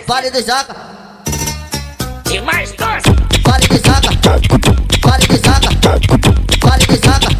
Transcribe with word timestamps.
vale 0.07 0.31
do 0.31 0.31
Jaca, 0.31 0.31
vale 0.31 0.31
do 0.31 0.41
Jaca, 0.41 0.77
vale 3.43 3.67
do 3.67 3.67
Jaca, 3.67 3.67
vale 3.67 3.67
do 3.67 3.77
Jaca, 3.77 4.11
vale 5.03 5.27
do 5.27 5.37
Jaca, 5.37 5.71
vale 6.63 6.87
do 6.87 6.99
Jaca, 6.99 7.31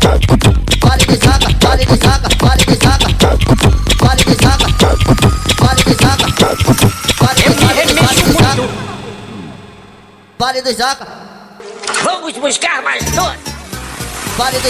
vale 0.81 1.07
do 1.07 1.17
Jaca, 1.17 1.49
vale 1.61 1.85
do 1.85 1.97
Jaca, 1.97 2.29
vale 2.41 2.65
do 2.65 2.73
Jaca, 2.73 3.19
Jaca, 3.99 3.99
Jaca, 3.99 3.99
vale 4.01 4.23
do 4.25 4.33
Jaca, 4.33 4.69
vale 5.59 5.85
do 5.85 5.93
Jaca, 5.93 5.99
vale 5.99 5.99
do 5.99 5.99
Jaca, 5.99 6.25
Jaca, 7.69 7.93
Jaca, 8.39 8.69
vale 10.39 10.63
do 10.63 10.63
Jaca, 10.63 10.63
vale 10.63 10.63
do 10.63 10.71
Jaca, 10.71 11.07
vale 14.39 14.59
do 14.61 14.69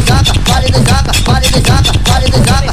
Jaca, 0.00 0.08
Jaca, 0.08 0.10
Jaca, 0.10 0.32
vale 0.48 0.68
do 0.70 0.80
Jaca, 0.80 1.12
vale 1.24 1.48
do 1.48 1.58
Jaca, 1.58 1.92
vale 2.08 2.28
do 2.30 2.38
Jaca, 2.38 2.72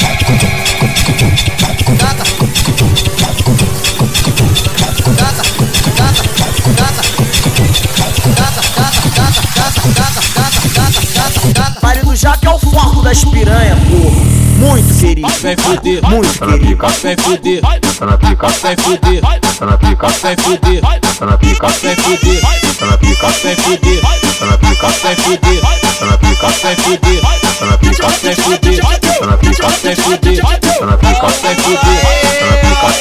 das 13.11 13.25
piranha, 13.25 13.75
porra. 13.89 14.23
Muito 14.57 14.90
querido. 15.01 15.27
Vem 15.27 15.57
fuder, 15.57 16.01
muito 16.07 16.39
querido. 16.39 16.87
Vem 17.01 17.17
fuder, 17.17 17.61
Entra 17.83 18.05
na 18.05 18.17
pica, 18.17 18.47
vem 18.47 18.77
fuder, 18.77 19.21
entra 19.43 19.65
na 19.65 19.77
pica, 19.77 20.07
vem 20.07 20.35
fuder, 20.37 20.81
entra 21.03 21.25
na 21.25 21.37
pica, 21.37 21.67
vem 21.67 21.95
fuder, 21.95 22.41
entra 22.63 22.85
na 22.87 22.97
pica, 22.97 23.27
vem 23.27 23.27
fuder, 23.27 23.27
entra 23.27 23.27
na 23.27 23.27
pica, 23.27 23.27
vem 23.27 23.55
fuder, 23.55 24.01
entra 24.01 24.45
na 24.45 24.57
pica, 24.57 24.87
vem 24.87 25.15
fuder, 25.15 25.61
entra 25.83 26.05
na 26.05 26.17
pica, 26.17 26.47
vem 26.47 26.75
fuder, 26.75 27.19
entra 27.43 27.65
na 27.65 27.77
pica, 27.77 28.07
vem 28.07 28.35
fuder, 28.35 28.73
entra 28.73 29.25
na 29.25 29.37
pica, 29.37 29.67
vem 29.67 29.95
fuder, 29.95 30.29
entra 30.31 30.45
na 30.45 30.47
pica, 30.47 30.47
vem 30.47 30.47
fuder, 30.47 30.47
entra 30.51 30.85
na 30.85 30.97
pica, 30.97 31.27
vem 31.41 31.55
fuder, 31.55 32.01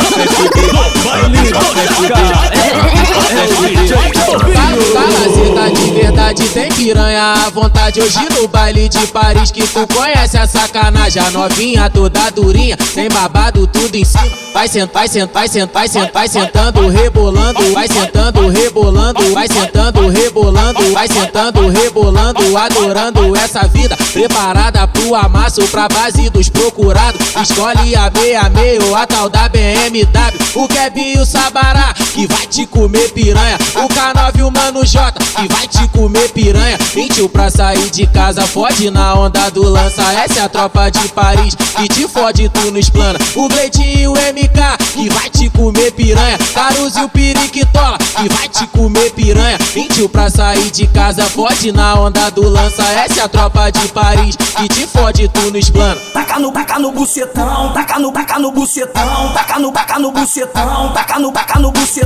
Calazeta 4.93 5.71
de 5.71 5.91
verdade 5.91 6.49
tem 6.49 6.69
piranha 6.69 7.33
à 7.45 7.49
vontade 7.49 8.01
Hoje 8.01 8.19
no 8.35 8.47
baile 8.47 8.82
de 8.89 9.07
Paris 9.07 9.51
que 9.51 9.65
tu 9.67 9.87
conhece 9.87 10.37
a 10.37 10.47
sacanagem 10.47 11.21
A 11.21 11.31
novinha 11.31 11.89
toda 11.89 12.29
durinha, 12.31 12.77
tem 12.77 13.09
babado 13.09 13.65
tudo 13.67 13.95
em 13.95 14.03
cima. 14.05 14.43
Vai 14.53 14.67
sentar, 14.67 14.93
vai 14.93 15.07
sentar, 15.07 15.33
vai 15.33 15.47
sentar, 15.47 15.73
vai 15.73 15.87
sentar, 15.87 16.11
vai 16.13 16.27
sentando, 16.27 16.87
rebolando 16.87 17.73
Vai 17.73 17.87
sentando, 17.87 18.47
rebolando, 18.49 19.33
vai 19.33 19.47
sentando, 19.47 20.07
rebolando 20.09 20.93
Vai 20.93 21.07
sentando, 21.07 21.67
rebolando, 21.69 22.57
adorando 22.57 23.35
essa 23.35 23.67
vida. 23.67 23.97
Preparada 24.13 24.87
pro 24.87 25.15
amasso, 25.15 25.61
pra 25.67 25.87
base 25.87 26.29
dos 26.29 26.49
procurados. 26.49 27.19
Escolhe 27.41 27.95
a 27.95 28.11
meia 28.11 28.49
meio, 28.49 28.95
a 28.95 29.07
tal 29.07 29.29
da 29.29 29.49
BMW 29.49 30.07
O 30.55 30.67
Kevin 30.67 31.13
e 31.15 31.19
o 31.19 31.25
Sabará, 31.25 31.93
que 32.13 32.27
vai 32.27 32.45
te 32.45 32.65
comer 32.67 33.11
piranha. 33.11 33.57
O 33.75 33.87
K9 33.89 34.37
e 34.37 34.43
o 34.43 34.51
Mano 34.51 34.85
J, 34.85 35.11
que 35.19 35.47
vai 35.51 35.67
te 35.67 35.87
comer 35.87 36.29
piranha. 36.29 36.77
Mentiu 36.95 37.27
pra 37.27 37.49
sair 37.49 37.89
de 37.89 38.05
casa, 38.07 38.45
fode 38.45 38.89
na 38.91 39.15
onda 39.15 39.49
do 39.49 39.63
lança. 39.63 40.03
Essa 40.13 40.41
é 40.41 40.43
a 40.43 40.49
tropa 40.49 40.89
de 40.91 41.07
Paris, 41.09 41.55
que 41.55 41.87
te 41.87 42.07
fode 42.07 42.47
tu 42.49 42.71
nos 42.71 42.89
plana 42.89 43.17
O 43.35 43.47
Gleitinho 43.47 43.99
e 43.99 44.07
o 44.07 44.13
MK, 44.13 44.93
que 44.93 45.09
vai 45.09 45.29
te 45.29 45.49
comer 45.49 45.91
piranha. 45.91 46.37
Caruso 46.53 46.99
e 46.99 47.03
o 47.03 47.09
Periquitola, 47.09 47.97
que 47.97 48.29
vai 48.29 48.47
te 48.47 48.67
comer 48.67 49.11
piranha. 49.11 49.57
Mentiu 49.75 50.07
pra 50.07 50.29
sair 50.29 50.69
de 50.69 50.85
casa, 50.87 51.23
fode 51.23 51.71
na 51.71 51.95
onda 51.95 52.29
do 52.29 52.47
lança. 52.47 52.83
Essa 52.83 53.21
é 53.21 53.23
a 53.23 53.27
tropa 53.27 53.71
de 53.71 53.87
Paris, 53.87 54.35
que 54.35 54.67
te 54.67 54.85
fode 54.85 55.27
tu 55.29 55.51
nos 55.51 55.69
plana 55.69 55.99
Taca 56.13 56.39
no, 56.39 56.51
taca 56.51 56.79
no 56.79 56.91
bucetão, 56.91 57.73
taca 57.73 57.99
no, 57.99 58.11
taca 58.11 58.39
no 58.39 58.51
bucetão, 58.51 59.33
taca 59.33 59.59
no, 59.59 59.71
taca 59.71 59.99
no 59.99 60.11
bucetão, 60.11 60.93
taca 60.93 61.19
no, 61.19 61.31
taca 61.31 61.59
no 61.59 61.71
bucetão. 61.71 62.02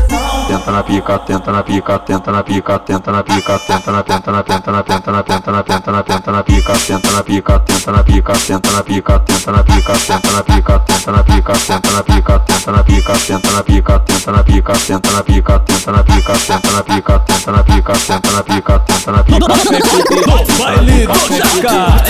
Tenta 0.47 0.71
na 0.71 0.83
pica, 0.83 1.19
tenta 1.19 1.51
na 1.51 1.63
pica, 1.63 1.99
tenta 1.99 2.31
na 2.31 2.43
pica, 2.43 2.79
tenta 2.79 3.11
na 3.11 3.23
pica, 3.23 3.59
tenta 3.59 3.91
na 3.91 4.03
tenta 4.03 4.31
na 4.31 4.43
tenta 4.43 4.71
na 4.71 4.83
tenta 4.83 5.11
na 5.11 5.23
tenta 5.23 5.51
na 5.51 5.63
tenta 5.63 5.91
na 5.91 6.03
tenta 6.03 6.31
na 6.31 6.43
pica, 6.43 6.73
tenta 6.79 7.11
na 7.11 7.23
pica, 7.23 7.59
tenta 7.59 7.91
na 7.91 8.03
pica, 8.03 8.39
tenta 8.39 8.71
na 8.71 8.83
pica, 8.83 9.19
tenta 9.19 9.51
na 9.51 9.63
pica, 9.63 9.99
tenta 9.99 10.31
na 10.31 10.43
pica, 10.43 10.79
tenta 10.79 11.11
na 11.11 11.23
pica, 11.23 11.59
tenta 11.59 11.91
na 11.91 12.03
pica, 12.03 12.39
tenta 12.39 12.71
na 12.71 12.83
pica, 12.83 13.19
tenta 13.19 13.51
na 13.51 13.63
pica, 13.63 13.99
tenta 13.99 14.31
na 14.31 14.43
pica, 14.43 14.79
tenta 14.79 15.11
na 15.11 15.23
pica, 15.23 15.59
tenta 15.59 15.91
na 15.91 16.03
pica, 16.03 16.39
tenta 16.39 16.71
na 16.71 16.83
pica, 16.83 17.19
tenta 17.19 17.51
na 17.51 17.63
pica, 17.63 17.99
tenta 17.99 18.31
na 18.31 18.43
pica, 18.43 18.79
tenta 18.79 19.11
na 19.11 19.23
pica, 19.23 19.55
fuder. 19.55 20.47
Baile 20.57 21.07
do 21.07 21.19
Jaca. 21.35 22.03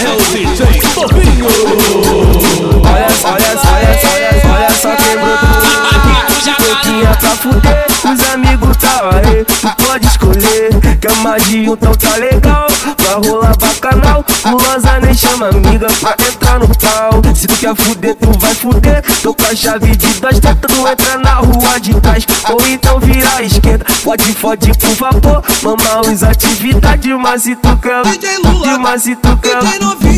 É 0.00 0.10
o 0.10 0.20
DJ 0.32 0.60
Topinho. 0.94 1.46
Olha, 2.84 3.06
olha, 3.24 3.50
olha, 3.64 3.98
olha, 4.12 4.54
olha 4.54 4.61
pode 9.76 10.06
escolher. 10.06 10.70
Mais 11.22 11.44
de 11.48 11.68
um, 11.68 11.74
então 11.74 11.94
tá 11.94 12.16
legal. 12.16 12.66
Pra 12.96 13.14
rolar 13.14 13.56
bacanal, 13.56 14.24
o 14.44 14.56
Rosa 14.56 14.98
nem 15.00 15.14
chama 15.14 15.48
amiga 15.48 15.86
pra 16.00 16.16
entrar 16.26 16.58
no 16.58 16.66
pau. 16.68 17.22
Se 17.34 17.46
tu 17.46 17.56
quer 17.56 17.74
fuder, 17.76 18.16
tu 18.16 18.38
vai 18.38 18.54
fuder. 18.54 19.02
Tô 19.22 19.32
com 19.32 19.44
a 19.44 19.54
chave 19.54 19.96
de 19.96 20.08
dois 20.20 20.40
dentro, 20.40 20.88
entra 20.88 21.18
na 21.18 21.34
rua 21.34 21.78
de 21.80 21.94
trás. 22.00 22.26
Ou 22.50 22.66
então 22.68 22.98
vira 22.98 23.28
à 23.36 23.42
esquerda. 23.42 23.84
Pode, 24.02 24.32
fode, 24.34 24.72
por 24.78 24.96
favor. 24.96 25.44
Mamar 25.62 26.00
os 26.00 26.22
atividades, 26.22 27.12
mas 27.20 27.42
se 27.42 27.54
tu 27.56 27.76
quer. 27.76 28.02
Mas 28.80 29.02
se 29.02 29.14
tu 29.16 29.36
quer. 29.36 29.52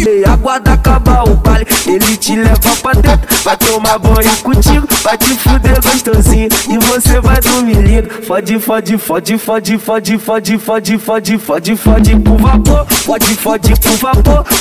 Ei, 0.09 0.25
aguarda 0.25 0.73
acabar 0.73 1.29
o 1.29 1.37
baile. 1.37 1.67
Ele 1.87 2.17
te 2.17 2.35
leva 2.35 2.77
pra 2.83 2.93
dentro. 2.93 3.29
Vai 3.43 3.57
tomar 3.59 3.99
banho 3.99 4.37
contigo. 4.43 4.87
Vai 5.03 5.19
te 5.19 5.37
fuder 5.37 5.81
gostosinho. 5.83 6.49
E 6.69 6.79
você 6.87 7.21
vai 7.21 7.41
dormir 7.41 7.75
lindo. 7.75 8.09
Fode, 8.27 8.59
fode, 8.59 8.97
fode, 8.99 9.39
fode, 9.39 9.79
fode, 9.79 10.19
fode, 10.19 10.59
fode, 10.59 10.99
fode, 10.99 11.39
fode, 11.39 11.77
fode, 11.77 12.17
por 12.17 12.39
vapor. 12.39 12.87
Fode, 12.87 13.35
fode, 13.37 13.81
por 13.81 13.93
vapor. 13.99 14.14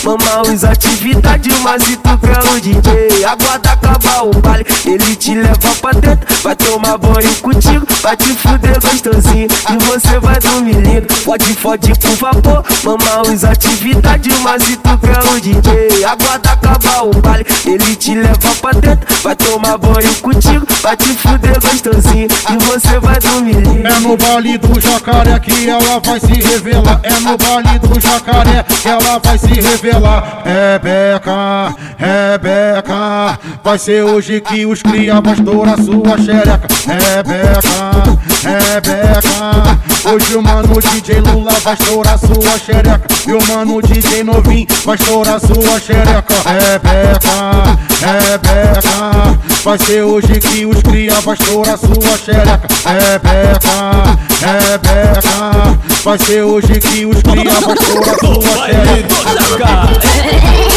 Mamar 0.03 0.41
os 0.41 0.65
atividades, 0.65 1.57
mas 1.59 1.81
se 1.83 1.95
tu 1.95 2.17
quer 2.17 2.51
o 2.51 2.59
DJ. 2.59 3.23
Aguarda 3.23 3.71
acabar 3.71 4.25
o 4.25 4.31
baile. 4.41 4.65
Ele 4.85 5.15
te 5.15 5.33
leva 5.33 5.75
pra 5.81 5.91
dentro. 5.91 6.27
Vai 6.43 6.55
tomar 6.57 6.97
banho 6.97 7.35
contigo. 7.41 7.87
Vai 8.01 8.17
te 8.17 8.33
fuder 8.33 8.79
gostosinho. 8.81 9.47
E 9.47 9.85
você 9.85 10.19
vai 10.19 10.39
dormir 10.41 10.75
lindo. 10.75 11.13
Fode, 11.13 11.53
fode, 11.53 11.93
por 11.99 12.15
vapor. 12.17 12.65
Mamar 12.83 13.21
os 13.21 13.45
atividades, 13.45 14.37
mas 14.39 14.63
se 14.63 14.75
tu 14.75 14.97
quer 14.97 15.31
o 15.31 15.39
DJ. 15.39 16.03
Aguarda 16.03 16.51
acabar 16.51 17.05
o 17.05 17.21
baile. 17.21 17.45
Ele 17.65 17.95
te 17.95 18.13
leva 18.13 18.55
pra 18.61 18.71
dentro. 18.71 19.07
Vai 19.23 19.35
tomar 19.37 19.77
banho 19.77 20.13
contigo. 20.21 20.67
Vai 20.81 20.97
te 20.97 21.13
fuder 21.15 21.59
gostosinho. 21.61 22.27
E 22.51 22.65
você 22.65 22.99
vai 22.99 23.19
dormir 23.21 23.55
lindo. 23.55 23.87
É 23.87 23.99
no 24.01 24.17
baile 24.17 24.57
do 24.57 24.81
jacaré 24.81 25.39
que 25.39 25.69
ela 25.69 25.99
vai 26.01 26.19
se 26.19 26.33
revelar. 26.33 26.99
É 27.03 27.19
no 27.21 27.37
baile 27.37 27.79
do 27.79 27.99
jacaré 28.01 28.63
que 28.63 28.89
ela 28.89 29.19
vai 29.19 29.37
se 29.37 29.42
revelar. 29.47 30.43
Rebeca, 30.45 31.75
Rebeca, 31.97 33.39
vai 33.63 33.77
ser 33.77 34.03
hoje 34.03 34.41
que 34.41 34.65
os 34.65 34.81
cria 34.81 35.21
vai 35.21 35.33
estourar 35.33 35.77
sua 35.81 36.17
xereca. 36.17 36.67
Rebeca, 36.85 38.19
Rebeca, 38.43 39.79
hoje 40.11 40.35
o 40.35 40.41
mano 40.41 40.79
DJ 40.81 41.21
Lula 41.21 41.53
vai 41.63 41.73
estourar 41.73 42.17
sua 42.17 42.59
xereca. 42.59 43.01
E 43.27 43.31
o 43.31 43.47
mano 43.47 43.81
DJ 43.81 44.23
novinho 44.23 44.67
vai 44.85 44.95
estourar 44.95 45.39
sua 45.39 45.79
xereca. 45.79 46.35
Rebeca, 46.45 47.79
Rebeca, 48.01 49.39
vai 49.63 49.77
ser 49.79 50.03
hoje 50.03 50.39
que 50.39 50.65
os 50.65 50.81
cria 50.81 51.13
vai 51.21 51.35
estourar 51.35 51.77
sua 51.77 52.17
xereca. 52.17 52.67
Rebeca, 52.85 54.19
Rebeca, 54.41 55.79
vai 56.03 56.17
ser 56.19 56.43
hoje 56.43 56.79
que 56.79 57.05
os 57.05 57.21
cria 57.21 57.53
vai 57.61 57.77
sua 58.19 58.65
xereca. 58.65 59.32
Alaska, 59.33 59.89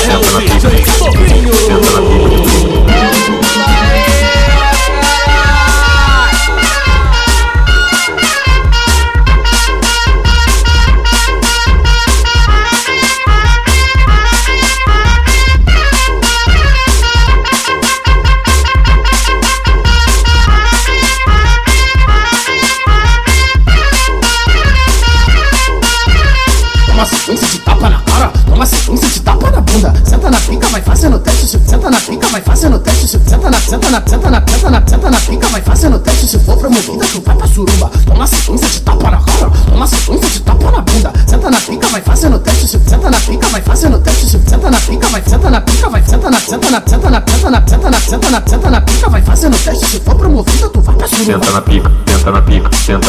LC, 0.09 0.49
so. 0.99 1.13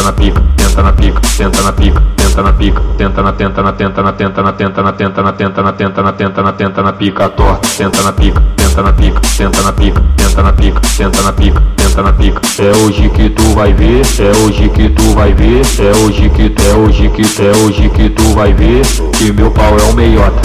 Na 0.07 0.13
pica, 0.13 0.41
senta 0.57 0.81
na 0.83 0.93
pica, 0.93 1.21
senta 1.27 1.61
na 1.61 1.73
pica, 1.73 2.01
senta 2.17 2.41
na 2.41 2.53
pica, 2.53 2.81
tenta 2.97 3.21
na 3.21 3.33
tenta 3.33 3.61
na 3.61 3.73
tenta 3.73 4.01
na 4.01 4.13
tenta 4.13 4.41
na 4.41 4.53
tenta 4.53 4.81
na 4.81 4.93
tenta 4.93 5.21
na 5.21 5.33
tenta 5.33 5.61
na 5.61 5.73
tenta 5.73 6.01
na 6.01 6.13
tenta 6.13 6.41
na 6.43 6.53
tenta 6.53 6.81
na 6.81 6.93
pica 6.93 7.29
torta, 7.29 7.67
senta 7.67 8.01
na 8.03 8.13
pica, 8.13 8.41
senta 8.57 8.83
na 8.83 8.93
pica, 8.93 9.21
senta 9.27 9.61
na 9.63 9.73
pica, 9.73 10.01
senta 10.17 10.43
na 10.43 10.53
pica, 10.53 10.81
senta 10.87 11.21
na 11.23 11.33
pica, 11.33 11.61
senta 11.77 12.03
na 12.03 12.13
pica. 12.13 12.41
É 12.57 12.71
hoje 12.85 13.09
que 13.09 13.29
tu 13.31 13.43
vai 13.53 13.73
ver, 13.73 14.01
é 14.19 14.31
hoje 14.45 14.69
que 14.69 14.89
tu 14.89 15.13
vai 15.13 15.33
ver, 15.33 15.61
é 15.77 15.91
hoje 16.05 16.29
que 16.29 16.55
é 16.65 16.73
hoje 16.73 17.09
que 17.09 17.43
é 17.43 17.51
hoje 17.65 17.89
que 17.89 18.09
tu 18.09 18.23
vai 18.33 18.53
ver 18.53 18.85
que 19.11 19.33
meu 19.33 19.51
pau 19.51 19.77
é 19.77 19.83
o 19.91 19.93
meiota. 19.93 20.41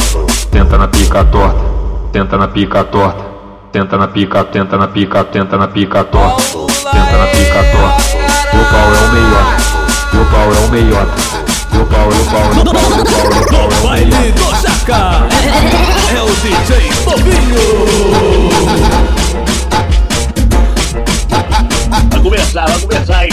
Tenta 0.50 0.76
na 0.76 0.88
pica 0.88 1.24
torta, 1.24 1.60
tenta 2.10 2.36
na 2.36 2.48
pica 2.48 2.82
torta, 2.82 3.24
tenta 3.70 3.96
na 3.96 4.08
pica, 4.08 4.42
tenta 4.42 4.76
na 4.76 4.88
pica, 4.88 5.22
tenta 5.22 5.56
na 5.56 5.68
pica 5.68 6.02
torta, 6.02 6.42
tenta 6.42 7.16
na 7.16 7.26
pica 7.26 7.62
torta. 7.70 7.91
Pau 8.72 8.88
é 8.88 9.00
o 9.04 9.12
meiota, 9.12 9.56
meu 10.14 10.24
pau 10.24 10.48
é 10.50 10.58
o 10.58 10.68
meiota. 10.70 11.42
Meu 11.72 11.84
pau, 11.86 12.08
meu 12.08 12.24
pau, 12.24 12.54
meu 12.54 12.64
pau, 12.64 12.72
meu 12.72 12.72
pau, 12.72 12.90
meu 12.90 13.04
pau, 13.04 13.24
meu 13.30 13.68
pau. 13.68 13.82
Baile 13.82 14.32
do 14.32 14.46
Jaca. 14.62 15.28
É 16.10 16.22
o 16.22 16.30
DJ 16.36 16.90
Topinho. 17.04 17.64
Vai 22.10 22.20
começar, 22.22 22.66
vai 22.66 22.80
começar 22.80 23.18
aí. 23.18 23.30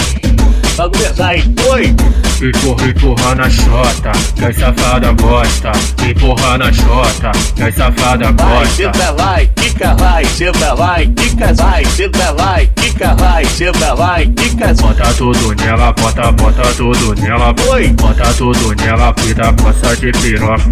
Vai 0.76 0.90
começar 0.90 1.28
aí. 1.28 1.56
Oi! 1.72 1.96
Empurra, 2.42 2.88
empurra 2.88 3.36
na 3.36 3.50
chota, 3.50 4.12
que 4.34 4.54
safada 4.54 5.12
gosta. 5.12 5.72
Empurra 6.10 6.58
na 6.58 6.72
chota, 6.72 7.32
que 7.54 7.72
safada 7.74 8.32
Vai, 8.32 8.60
gosta. 8.60 8.76
senta, 8.76 9.12
vai, 9.12 9.48
quica, 9.58 9.94
vai, 9.96 10.26
senta, 10.26 10.76
vai, 10.76 11.08
quica, 11.08 11.54
vai, 11.54 11.86
senta, 11.86 12.34
vai, 12.34 12.68
quica, 12.68 13.16
vai, 13.16 13.46
senta, 13.46 13.96
quica. 14.38 14.74
Bota 14.82 15.14
tudo 15.16 15.56
nela, 15.56 15.92
bota, 15.92 16.32
bota 16.32 16.62
tudo 16.78 17.16
nela. 17.22 17.54
Oi. 17.72 17.88
Bota 17.90 18.34
tudo 18.34 18.76
nela, 18.76 19.14
cuida 19.14 19.52
gosta 19.52 19.96
de 19.98 20.12
piroca. 20.14 20.64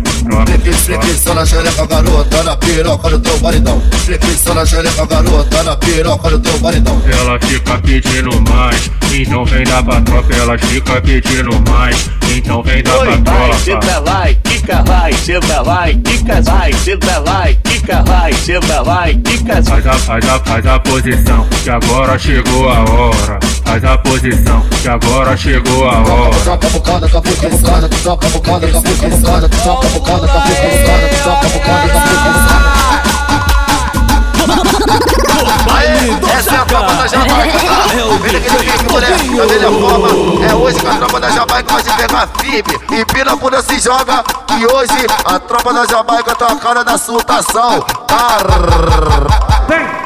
Só 1.17 1.33
na 1.33 1.45
xereca, 1.45 1.85
garota, 1.85 2.43
na 2.43 2.55
piroca 2.55 3.09
do 3.09 3.19
teu 3.19 3.39
maridão. 3.39 3.81
Flique, 4.05 4.27
só 4.37 4.53
na 4.53 4.65
xereca, 4.65 5.05
garota, 5.05 5.63
na 5.63 5.75
piroca 5.75 6.29
do 6.29 6.39
teu 6.39 6.59
maridão. 6.59 7.01
Ela 7.11 7.39
fica 7.39 7.77
pedindo 7.79 8.41
mais, 8.49 8.89
então 9.13 9.43
vem 9.45 9.65
da 9.65 9.83
patroca. 9.83 10.33
Ela 10.35 10.57
fica 10.57 11.01
pedindo 11.01 11.56
mais, 11.69 12.09
então 12.35 12.61
vem 12.63 12.83
da 12.83 12.97
Oi, 12.99 13.07
vai, 13.07 13.17
patroca. 13.21 13.57
senta, 13.59 14.01
vai, 14.01 14.35
quica, 14.43 14.83
vai, 14.83 15.13
senta, 15.13 15.63
vai, 15.63 15.95
quica, 15.95 16.41
vai, 16.41 16.73
senta, 16.73 17.21
vai, 17.21 17.55
quica, 17.63 18.03
vai, 18.03 18.33
senta, 18.33 18.83
vai, 18.83 19.15
quica. 19.15 19.63
Faz 19.63 19.87
a, 19.87 19.93
faz 19.93 20.29
a, 20.29 20.39
faz 20.39 20.65
a 20.65 20.79
posição, 20.79 21.47
que 21.63 21.69
agora 21.69 22.19
chegou 22.19 22.69
a 22.69 22.79
hora. 22.89 23.39
Faz 23.65 23.83
a 23.83 23.97
posição, 23.97 24.61
que 24.81 24.87
agora 24.87 25.35
chegou 25.37 25.89
a 25.89 25.97
hora. 25.99 26.35
Troca 26.43 26.67
a 26.67 26.69
bocada, 26.69 27.09
capuca 27.09 27.49
bocada, 27.49 27.89
troca 27.89 28.27
a 28.27 28.29
bocada, 28.29 28.67
capuca 28.67 29.07
bocada, 29.09 29.49
troca 29.49 29.87
a 29.87 29.89
bocada, 29.89 30.27
capuca 30.27 30.67
bocada, 30.69 31.09
troca 31.23 31.47
a 31.47 31.49
bocada, 31.49 31.87
capuca 31.89 32.29
bocada. 32.29 33.06
Essa 36.09 36.55
é 36.55 36.57
a 36.57 36.65
tropa 36.65 36.93
da 36.93 37.07
Jamaica, 37.07 37.59
tá? 37.59 37.83
Vem 38.21 38.35
aquele 38.37 38.71
pique, 38.71 38.91
moleque, 38.91 39.35
da 39.35 39.45
melhor 39.45 39.73
forma. 39.73 40.45
É 40.45 40.55
hoje 40.55 40.79
que 40.79 40.87
a 40.87 40.95
tropa 40.95 41.19
da 41.19 41.29
Jamaica 41.29 41.73
vai 41.73 41.83
se 41.83 41.91
pegar 41.91 42.29
firme. 42.39 43.01
Empina 43.01 43.33
a 43.33 43.35
bunda, 43.35 43.61
se 43.61 43.79
joga. 43.79 44.23
E 44.57 44.65
hoje 44.65 45.07
a 45.25 45.39
tropa 45.39 45.73
da 45.73 45.85
Jamaica 45.85 46.35
tá 46.35 46.47
a 46.47 46.55
cara 46.55 46.83
da 46.83 46.97
surtação. 46.97 47.85
Vem! 49.67 49.97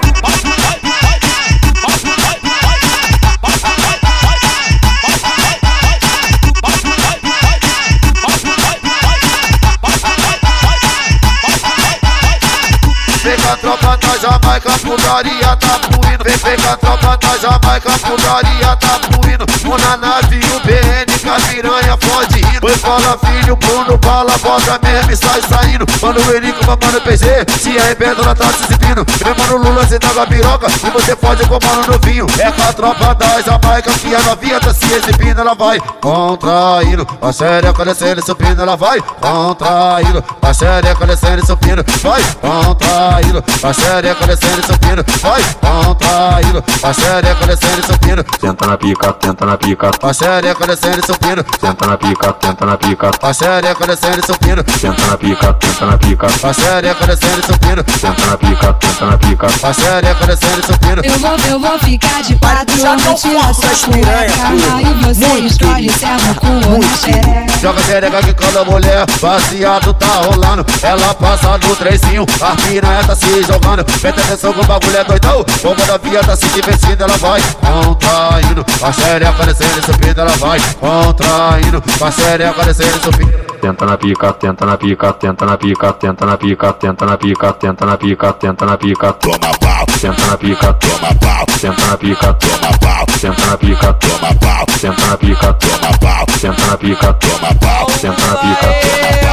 Vem 13.92 13.98
tropa 13.98 13.98
da 13.98 14.18
Jamaica, 14.18 14.72
putaria 14.80 15.56
tá 15.58 15.80
fluindo. 15.80 16.24
Vem, 16.24 16.38
vem 16.38 16.58
com 16.58 16.72
a 16.72 16.78
tropa 16.78 17.18
da 17.18 17.38
Jamaica, 17.38 17.92
putaria 18.00 18.76
tá 18.78 19.00
fluindo. 19.12 19.46
Um 19.66 19.78
na 19.78 19.98
nave 19.98 20.40
e 20.40 20.56
o 20.56 20.60
BN 20.62 21.12
a 21.32 21.40
piranha 21.48 21.98
pode 21.98 22.40
ir. 22.40 22.78
Fala 22.80 23.18
filho, 23.18 23.56
Bruno, 23.56 23.98
bala, 23.98 24.38
bota 24.40 24.80
mesmo 24.84 25.12
e 25.12 25.16
sai 25.16 25.42
saindo. 25.42 25.86
Mano, 26.02 26.20
o 26.20 26.36
Henrique, 26.36 26.66
mano, 26.66 27.02
PG, 27.02 27.26
se 27.60 27.78
arrebenta 27.78 28.24
na 28.24 28.36
taça 28.36 28.66
se 28.68 28.78
pino. 28.78 29.06
Meu 29.24 29.36
mano, 29.36 29.70
Lula, 29.70 29.86
cê 29.86 30.00
tá 30.00 30.10
com 30.10 30.22
a 30.22 30.28
piroca 30.28 30.68
e 30.68 30.90
você 30.90 31.16
pode 31.16 31.46
com 31.46 31.60
mano 31.66 31.88
novinho. 31.88 32.26
É 32.40 32.52
com 32.52 32.62
a 32.64 32.74
tropa 32.74 33.16
das 33.16 33.46
Jamaica 33.46 33.92
que 33.94 34.16
a 34.16 34.22
novinha 34.24 34.60
tá 34.60 34.74
se 34.74 34.94
exibindo, 34.94 35.40
ela 35.40 35.54
vai 35.54 35.80
contraindo. 36.02 37.08
A 37.22 37.32
xereca 37.32 37.86
descendo 37.86 38.22
e 38.22 38.26
subindo, 38.26 38.62
ela 38.62 38.76
vai 38.76 39.00
contraindo. 39.02 40.24
A 40.42 40.54
xereca 40.54 41.08
descendo 41.08 41.44
e 41.44 41.46
subindo, 41.46 41.86
vai 42.02 42.22
contraindo. 42.42 43.44
A 43.64 43.74
xereca 43.82 44.28
descendo 44.28 44.60
e 44.60 44.66
subindo, 44.66 45.06
vai 45.22 45.44
contraindo. 45.60 46.64
A 46.84 46.94
xereca 46.94 47.48
descendo 47.48 47.80
e 47.80 47.86
subindo. 47.86 48.24
Tenta 48.24 48.68
na 48.68 48.78
pica, 48.78 49.14
tenta 49.14 49.46
na 49.46 49.58
pica. 49.58 49.92
A 50.02 50.14
xereca 50.14 50.68
descendo 50.68 51.00
e 51.00 51.06
subindo. 51.06 51.44
Tenta 51.44 51.88
na 51.88 51.98
pica, 51.98 52.34
tenta 52.34 52.66
na 52.66 52.78
pica. 52.78 53.12
A 53.22 53.34
xereca 53.34 53.88
descendo 53.88 54.20
e 54.20 54.26
subindo. 54.26 54.64
Tenta 54.64 55.06
na 55.08 55.18
pica, 55.18 55.54
tenta 55.54 55.86
na 55.86 55.98
pica. 55.98 56.28
A 56.28 56.54
xereca 56.54 57.08
descendo 57.08 57.40
e 57.40 57.46
subindo. 57.46 57.84
Tenta 57.84 58.26
na 58.26 58.38
pica, 58.38 58.74
tenta 58.74 59.06
na 59.06 59.18
pica. 59.18 59.48
A 59.48 59.74
xereca 59.74 60.28
descendo 60.28 60.60
e 60.60 60.66
subindo. 60.66 61.02
Eu 61.04 61.20
vou, 61.20 61.38
eu 61.50 61.60
vou 61.60 61.80
ficar 61.80 62.22
de 62.22 62.36
quatro, 62.36 62.80
eu 62.80 62.98
vou 63.00 63.16
tirar 63.16 63.54
sua 63.54 63.70
cueca 63.70 64.76
Aí 64.76 64.94
você 65.04 65.40
escolhe 65.40 65.90
se 65.90 66.06
é 66.06 66.14
no 66.14 66.36
cu 66.36 66.48
ou 66.48 66.80
na 66.80 66.98
xereca 66.98 67.60
Joga 67.62 67.82
xereca 67.84 68.22
que 68.22 68.34
quando 68.34 68.58
a 68.58 68.66
mulher 68.66 69.06
passeado 69.20 69.94
tá 69.94 70.08
rolando 70.26 70.66
Ela 70.84 71.14
passa 71.16 71.58
no 71.58 71.76
trezinho, 71.76 72.26
a 72.42 72.56
piranha 72.56 73.04
tá 73.04 73.16
se 73.16 73.44
jogando 73.44 73.71
Presta 74.02 74.22
atenção 74.22 74.54
que 74.54 74.60
o 74.60 74.66
bagulho 74.66 74.98
é 74.98 75.04
doidão 75.04 75.46
Como 75.62 75.94
a 75.94 75.98
via 75.98 76.22
tá 76.22 76.36
se 76.36 76.46
divertindo, 76.50 77.04
ela 77.04 77.18
vai 77.18 77.42
contraindo 77.62 78.66
A 78.82 78.92
xereca 78.92 79.46
descendo 79.46 79.80
e 79.80 79.86
subindo, 79.86 80.20
ela 80.20 80.38
vai 80.38 80.60
contraindo 80.80 81.84
A 82.02 82.12
xereca 82.12 82.66
descendo 82.66 82.98
e 82.98 83.02
subindo 83.02 83.52
Tenta 83.62 83.86
na 83.86 83.96
pica, 83.96 84.34
tenta 84.34 84.66
na 84.66 84.76
pica, 84.76 85.14
tenta 85.14 85.46
na 85.46 85.56
pica, 85.56 85.94
tenta 85.94 86.26
na 86.26 86.36
pica, 86.36 86.74
tenta 86.74 87.06
na 87.06 87.16
pica, 87.16 87.54
tenta 87.54 87.86
na 87.86 87.96
pica, 87.96 88.34
tenta 88.34 88.66
na 88.66 88.76
pica. 88.76 89.14
Toma 89.14 89.38
pau, 89.38 89.86
Tenta 90.02 90.26
na 90.26 90.36
pica, 90.36 90.74
toma 90.74 91.14
pau, 91.14 91.46
tenta 91.46 91.86
na 91.86 91.98
pica, 91.98 92.34
toma 92.34 92.78
pau, 92.80 93.06
tenta 93.22 93.46
na 93.46 93.58
pica, 93.58 93.94
toma 93.94 94.34
pau, 94.40 94.66
tenta 94.82 95.06
na 95.06 95.18
pica, 95.18 95.54
toma 95.54 95.98
pau, 96.00 96.26
tenta 96.42 96.66
na 96.66 96.78
pica, 96.78 97.14
toma 97.14 97.56
pau, 97.60 97.86
tenta 98.02 98.26
na 98.26 98.36
pica, 98.36 98.68
tenta 98.82 99.26
na 99.26 99.31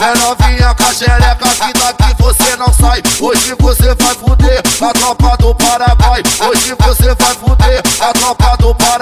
É 0.00 0.14
novinha 0.18 0.72
com 0.76 0.84
a 0.84 0.94
xereca 0.94 1.48
que 1.48 1.72
daqui 1.72 2.22
você 2.22 2.56
não 2.56 2.72
sai. 2.72 3.02
Hoje 3.20 3.52
você 3.58 3.94
vai 3.96 4.14
fuder 4.14 4.62
a 4.80 4.92
tropa 4.92 5.36
do 5.38 5.52
Paraguai. 5.56 6.22
Hoje 6.48 6.76
você 6.78 7.14
vai 7.16 7.34
fuder 7.34 7.82
a 8.00 8.12
tropa 8.12 8.56
do 8.58 8.74
Paraguai 8.76 8.97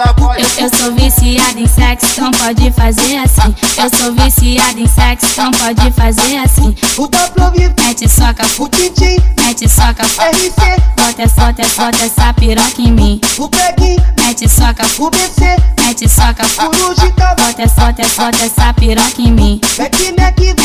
Eu, 0.67 0.79
sou 0.79 0.93
viciada 0.97 1.61
em 1.61 1.67
sexo, 1.69 2.07
então 2.11 2.31
pode 2.33 2.73
fazer 2.73 3.19
assim. 3.19 3.55
Eu 3.79 3.89
sou 3.97 4.13
viciada 4.15 4.81
em 4.81 4.89
sexo, 4.89 5.27
então 5.31 5.51
pode 5.53 5.93
fazer 5.93 6.39
assim. 6.39 6.75
O 6.97 7.07
W, 7.07 7.73
Mete 7.85 8.09
soca, 8.09 8.45
o 8.59 8.69
DJ, 8.69 9.23
mete 9.45 9.69
soca, 9.69 10.03
RC, 10.03 10.83
bota, 10.97 11.23
essa- 11.23 11.41
bota, 11.41 11.63
essa- 11.63 11.83
bota 11.85 12.05
essa 12.05 12.33
piroca 12.35 12.83
em 12.83 12.91
mim. 12.91 13.21
o 13.39 13.49
Peguin, 13.49 13.97
Mete 14.25 14.49
soca, 14.49 14.85
o 14.99 15.09
BC, 15.09 15.57
mete 15.85 16.09
soca, 16.09 16.45
o 16.59 16.77
Lugita, 16.89 17.37
bota, 17.39 17.63
essa- 17.63 17.81
bota, 17.87 18.03
essa- 18.03 18.23
bota 18.25 18.45
essa 18.45 18.73
piroca 18.75 19.23
em 19.23 19.31
mim. 19.31 19.61
Mac, 19.79 19.95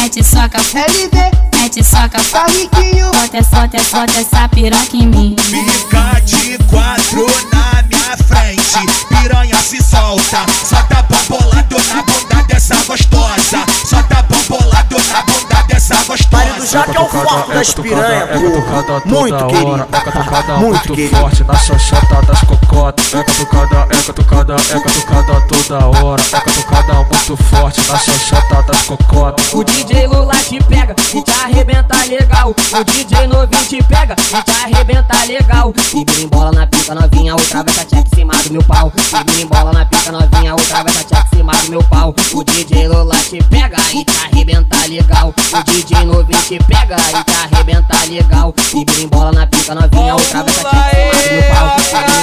Mete 0.02 0.24
soca, 0.24 0.58
LV, 0.74 1.32
mete 1.62 1.84
soca, 1.84 2.20
Barriquinho, 2.32 3.12
bota, 3.12 3.38
essa- 3.38 3.56
bota, 3.62 3.78
essa- 3.78 3.98
bota 4.00 4.20
essa 4.20 4.50
piroca 4.50 4.98
em 4.98 5.06
mim. 5.06 5.36
Fica 5.38 6.20
de 6.26 6.58
quatro 6.64 7.28
na 7.54 7.81
frente, 8.18 8.86
piranha 9.10 9.56
se 9.62 9.82
solta, 9.82 10.46
só 10.64 10.82
dá 10.90 11.02
bombolado 11.04 11.78
na 11.90 12.04
bunda 12.04 12.44
dessa 12.48 12.76
gostosa, 12.86 13.66
só 13.86 14.02
dá 14.04 14.22
bombolado 14.24 14.98
na 15.12 15.22
bunda 15.24 15.64
dessa 15.68 15.96
Mário 16.32 16.51
do 16.72 16.78
gostosa. 16.78 16.82
Jaca 16.82 16.92
é 16.92 17.02
o 17.02 17.08
foco 17.08 17.54
das 17.54 17.74
piranha, 17.74 18.28
porra. 18.28 19.02
Muito 19.06 19.48
querido. 19.48 19.88
É 19.92 20.00
catucada 20.00 20.54
Muito 20.54 20.72
muito 20.72 20.94
querido. 20.94 21.16
forte 21.18 21.44
na 21.44 21.56
xoxota 21.56 22.22
das 22.26 22.42
cocotas. 22.42 23.14
É 23.14 23.24
catucada, 23.24 23.88
é 23.90 24.02
catucada, 24.02 24.56
é 24.56 24.80
catucada 24.80 25.42
toda 25.42 26.00
hora. 26.00 26.22
É 26.22 26.40
catucada 26.40 26.94
muito 26.94 27.38
forte 27.44 27.82
na 27.90 27.98
xoxota 27.98 28.64
das 28.64 28.82
cocotas. 28.84 29.54
O 29.54 29.64
DJ 29.64 30.08
Lula 30.08 30.36
te 30.36 30.64
pega 30.64 30.96
e 31.14 31.22
te 31.22 31.32
arrebenta 31.32 31.96
legal. 32.06 32.50
O 32.50 32.84
DJ 32.84 33.28
novinho 33.28 33.66
te 33.66 33.84
pega 33.84 34.16
e 34.16 34.44
te 34.44 34.52
arrebenta 34.52 35.26
legal. 35.26 35.74
E 35.94 36.06
birimbola 36.06 36.52
na 36.52 36.68
pica 36.68 36.96
novinha, 36.96 37.34
outra 37.34 37.64
vai 37.64 37.86
tá 37.86 37.98
em 37.98 38.16
cima 38.16 38.34
do 38.34 38.52
meu 38.54 38.64
pau. 38.64 38.92
E 38.98 39.24
birimbola 39.24 39.74
na 39.74 39.86
pica 39.86 40.12
novinha, 40.12 40.54
outra 40.54 40.84
vai 40.84 41.04
tá 41.04 41.26
em 41.32 41.36
cima 41.36 41.54
do 41.54 41.70
meu 41.70 41.84
pau. 41.84 42.16
O 42.34 42.44
DJ 42.44 42.88
Lula 42.88 43.16
te 43.16 43.44
pega 43.44 43.78
e 43.94 44.06
te 44.06 44.18
arrebenta 44.26 44.78
legal. 44.88 45.34
O 45.54 45.64
DJ 45.64 46.06
novinho 46.06 46.42
te 46.42 46.61
pega 46.64 46.96
e 46.96 47.24
te 47.24 47.56
arrebenta 47.56 48.06
legal. 48.06 48.54
E 48.74 48.86
birimbola 48.86 49.32
na 49.32 49.48
pica 49.48 49.76
novinha, 49.76 50.14
outra 50.14 50.44
vai 50.44 50.54
tá 50.54 50.60
do 50.62 51.34
meu 51.34 51.44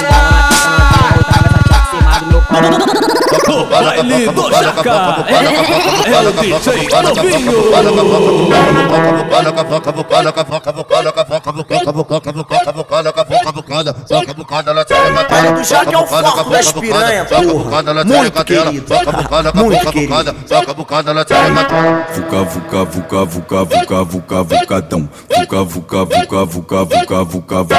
pau. 0.01 0.08
Baile 3.83 4.27
do 4.31 4.43
Jaca. 4.51 5.25
É 6.05 6.19
o 6.21 6.31
DJ. 6.33 6.89
Mário 15.29 15.53
do 15.55 15.63
Jaca 15.63 15.91
é 15.93 15.97
o 15.97 16.05
foco 16.07 16.49
das 16.49 16.71
piranha, 16.71 17.25
porra. 17.25 18.03
Muito 18.03 18.45
querido. 18.45 18.85
Muito 19.53 19.91
querido. 19.91 20.13
Vuca, 22.13 22.43
vuca, 22.43 22.85
vuca, 22.85 23.25
vuca, 23.25 23.65
vuca, 23.65 24.03
vuca, 24.03 24.43
vucadão. 24.43 25.09
Vuca, 25.39 25.63
vuca, 25.63 26.05
vuca, 26.05 26.45
vuca, 26.45 26.85
vuca, 26.85 26.85
vuca, 26.85 27.23
vucadão. 27.23 27.77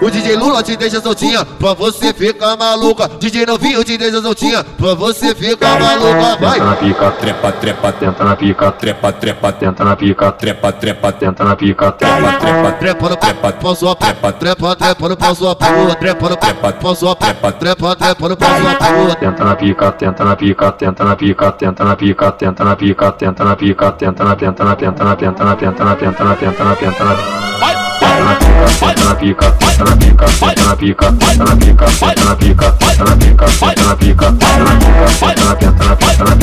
O, 0.00 0.06
o 0.06 0.10
DJ 0.10 0.36
Lula 0.36 0.62
te 0.62 0.76
deixa 0.76 1.00
soltinha 1.00 1.44
pra 1.44 1.74
você 1.74 2.12
ficar 2.12 2.56
maluca. 2.56 3.08
DJ 3.18 3.46
Novinho 3.46 3.84
te 3.84 3.96
deixa 3.96 4.20
soltinha 4.20 4.64
pra 4.64 4.94
você 4.94 5.19
ficar 5.34 5.80
maluca. 5.80 6.36
Vai! 6.40 6.58
Tenta 6.58 6.64
na 6.64 6.76
pica, 6.76 7.10
Trepa, 7.20 7.52
trepa, 7.52 7.92
tenta 7.92 8.24
na 8.24 8.36
pica, 8.36 8.70
trepa, 8.72 9.12
trepa, 9.12 9.52
tenta 9.52 9.84
na 9.84 9.96
pica, 9.96 10.32
trepa, 10.32 10.72
trepa, 10.72 11.12
tenta 11.12 11.44
na 11.44 11.56
pica, 11.56 11.92
trepa, 11.92 12.32
trepa, 12.40 12.70
Trepa. 12.78 13.08
no 13.08 13.16
trepa, 13.16 13.52
trepa, 13.52 14.32
trepa, 14.32 14.74
trepa 14.76 15.08
no 15.08 15.16
pau 15.16 15.34
sua 15.34 15.54
pua, 15.54 15.94
trepa 15.94 16.28
no 16.28 16.36
trepa, 16.36 16.72
pau 16.72 16.94
sua 16.94 17.14
trepa, 17.16 17.52
trepa, 17.52 17.94
trepa. 17.96 18.28
no 18.28 18.36
pau 18.36 18.60
sua 18.60 18.74
pua. 18.74 19.14
tenta 19.16 19.44
na 19.44 19.54
pica, 19.56 19.92
tenta 19.92 20.24
na 20.24 20.36
pica, 20.36 20.72
tenta 20.72 21.04
na 21.04 21.16
pica, 21.16 21.52
tenta 21.52 21.84
na 21.84 21.96
pica, 21.96 22.30
tenta 22.32 22.64
na 22.64 22.76
pica, 22.76 23.12
tenta 23.12 23.44
na 23.44 23.56
pica, 23.56 23.92
tenta 23.92 24.24
na 24.24 24.34
tenta 24.36 24.64
na 24.64 24.74
tenta 24.76 25.04
na 25.04 25.16
tenta 25.16 25.44
na 25.44 25.54
tenta 25.56 25.84
na 25.84 25.94
tenta 25.96 26.24
na 26.24 26.36
tenta 26.36 26.64
na 26.64 26.74
tenta 26.76 27.04
na 27.04 27.14
Tenta 27.60 27.89
na 28.00 29.14
pica, 29.14 29.50
tenta 29.52 29.84
na 29.84 29.96
pica, 29.96 30.26
tenta 30.26 30.64
na 30.64 30.76
pica, 30.76 31.12
tenta 31.12 31.44
na 31.44 31.56
pica, 31.56 31.86
tenta 31.86 32.24
na 32.24 32.36
pica, 32.36 32.72
tenta 32.72 33.04
na 33.04 33.16
pica, 33.16 33.50
tenta 33.50 33.84
na 33.84 33.96
pica, 33.96 33.96
tenta 33.96 33.96
na 33.96 33.96
pica, 33.96 34.30
tenta 34.40 35.44
na 35.44 35.56
pica, 35.56 35.76
tenta 35.76 35.84
na 35.84 36.40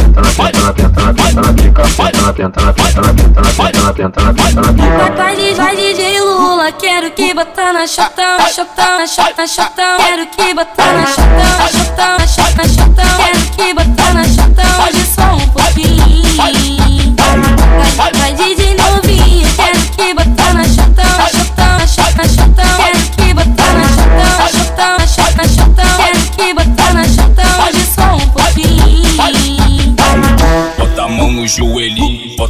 na 0.58 0.74
tenta 0.74 1.02
na 1.02 1.08
na 1.08 1.14
tenta 1.14 1.42
na 1.42 1.54
pica, 1.54 1.84
tenta 1.94 2.22
na 2.22 2.28
na 2.28 2.34
tenta 2.34 2.62
na 2.62 2.68
na 2.68 3.94
tenta 3.94 4.22
na 4.22 4.32
na 4.32 4.34
tenta 4.34 4.62
na 4.62 4.74
pica. 4.74 5.16
Vai, 5.16 5.36
DJ, 5.36 5.56
vai 5.56 5.76
DJ 5.76 6.20
Lula, 6.20 6.72
quero 6.74 7.12
que 7.12 7.34
botar 7.34 7.74
na 7.74 7.88
chotão, 7.88 8.38
chotão, 8.54 9.08
chotão, 9.08 9.48
chotão. 9.48 9.98
Quero 9.98 10.28
que 10.28 10.54
botar 10.54 10.94
na 10.94 11.06
chotão, 11.06 11.70
chotão, 11.72 12.28
chotão, 12.28 12.66
chotão. 12.68 13.18
Quero 13.18 13.40
que 13.56 13.74
botar 13.74 14.14
na 14.14 14.24
chotão, 14.24 14.86
hoje 14.86 15.06
só 15.06 15.36
um 15.36 15.50
pouquinho. 15.50 17.16
Vai, 17.96 18.12
vai 18.14 18.34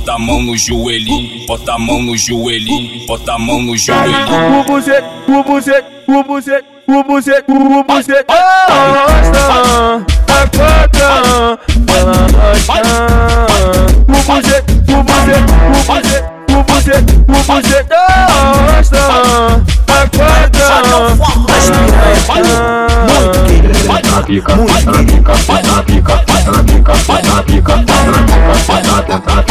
Bota 0.07 0.15
a 0.15 0.25
mão 0.25 0.41
no 0.41 0.55
joelhinho, 0.57 1.45
bota 1.45 1.73
a 1.73 1.77
mão 1.77 2.01
no 2.01 2.15
joelhinho, 2.17 3.05
bota 3.05 3.33
a 3.33 3.37
mão 3.37 3.61
no 3.61 3.77
você, 3.77 3.91
você, 4.63 5.03
você, 5.43 5.83
o 6.07 6.23
bucet, 6.23 6.63
o 6.87 7.03
Você, 7.03 7.03
você, 7.03 7.03
você, 7.03 7.43
você, 7.43 7.83
você, 7.83 8.25
Arrasta, 8.29 9.41
acorda, 10.31 11.07
ela 11.93 12.15
arrasta. 12.69 13.51
O 14.07 14.15
bucet, 14.23 14.63
o 14.87 15.03
bucet, 15.03 15.43
o 15.67 15.83
bucet, 15.83 16.23
o 16.47 16.63
bucet, 16.63 17.03
o 17.27 17.43
bucet. 17.43 17.91
Arrasta, 17.91 19.03
acorda, 19.91 20.63
as 21.53 21.67
piranhas. 21.69 22.23
Muito 23.91 24.23
pica, 24.25 24.55
muito 24.55 24.79
pica, 24.87 25.33
muito 25.35 25.51
pica, 25.51 25.51
muito 25.57 25.83
pica, 25.83 26.15
muito 26.15 26.63
pica, 26.63 26.95
muito 26.95 27.43
pica, 27.43 27.75
muito 27.75 27.91
pica, 27.91 27.93
muito 28.07 29.35
pica. 29.35 29.46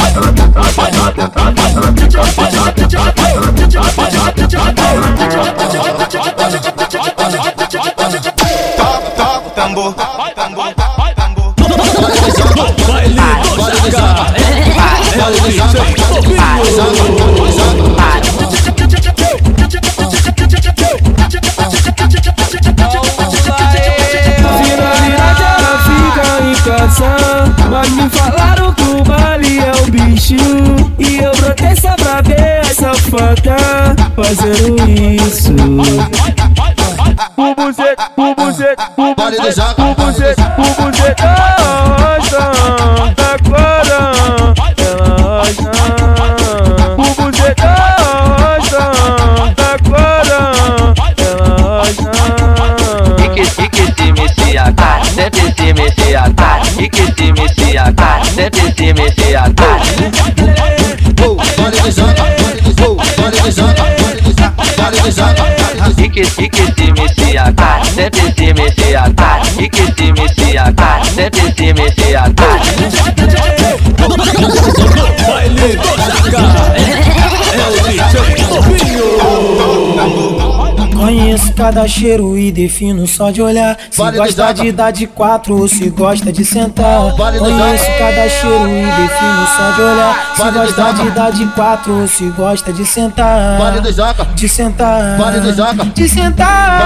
Fazendo 34.26 34.90
isso. 34.90 35.52
O 37.36 37.54
bucete, 37.54 38.02
o 38.16 38.34
bucete, 38.34 38.82
o 38.96 39.14
bucete, 39.14 39.60
o 39.78 39.94
bucete, 39.94 40.42
o 40.58 40.82
bucete 40.82 41.22
Ela 41.22 41.86
rocha, 42.18 42.42
agora 43.34 44.00
Ela 44.78 45.06
rocha 45.22 45.70
O 46.96 47.06
bucete, 47.14 47.62
ela 47.62 48.58
rocha, 48.58 48.82
agora 49.72 50.40
Ela 51.18 51.46
rocha 51.62 52.10
E 53.22 53.28
que 53.28 53.44
se 53.46 53.68
que 53.68 53.84
se 53.94 54.06
me 54.12 54.26
se 54.28 54.58
atar, 54.58 55.06
sempre 55.06 55.54
se 55.56 55.72
me 55.72 55.86
se 55.92 56.16
atar. 56.16 56.62
E 56.78 56.88
que 56.88 57.06
se 57.14 57.32
me 57.32 57.48
se 57.48 57.78
atar, 57.78 58.26
sempre 58.26 58.74
se 58.74 58.92
me 58.92 59.08
se 59.12 59.36
E 65.06 65.08
que 66.08 66.24
se 66.24 66.48
que 66.48 66.66
se 66.66 66.92
me 66.92 67.08
se 67.14 67.38
atar, 67.38 67.86
sempre 67.86 68.34
se 68.36 68.52
me 68.54 68.68
se 68.72 68.96
atar. 68.96 69.40
E 69.56 69.68
que 69.68 69.86
se 69.94 70.12
me 70.12 70.28
se 70.28 70.58
atar, 70.58 71.06
sempre 71.06 71.54
se 71.56 71.72
me 71.74 71.88
se 71.92 72.16
atar. 72.16 72.60
Baile 75.28 75.76
do 75.76 75.96
Jaca. 75.96 76.42
É 77.54 77.66
o 77.68 77.72
DJ 77.86 78.34
Topinho. 78.48 80.35
Conheço 80.96 81.52
cada 81.52 81.86
cheiro 81.86 82.38
e 82.38 82.50
defino 82.50 83.06
só 83.06 83.30
de 83.30 83.42
olhar 83.42 83.76
Se 83.90 84.02
gosta 84.10 84.54
de 84.54 84.72
dar 84.72 84.90
de 84.90 85.06
quatro 85.06 85.58
ou 85.58 85.68
se 85.68 85.90
gosta 85.90 86.32
de 86.32 86.42
sentar 86.42 87.12
Conheço 87.14 87.86
cada 87.98 88.28
cheiro 88.28 88.66
e 88.66 88.86
defino 88.86 89.46
só 89.56 89.70
de 89.72 89.82
olhar 89.82 90.32
Se 90.34 90.50
gosta 90.50 90.92
de 90.94 91.10
dar 91.10 91.32
de 91.32 91.46
quatro 91.48 92.00
ou 92.00 92.08
se 92.08 92.24
gosta 92.30 92.72
de 92.72 92.86
sentar 92.86 93.58
De 94.34 94.48
sentar 94.48 95.18
De 95.94 96.08
sentar 96.08 96.80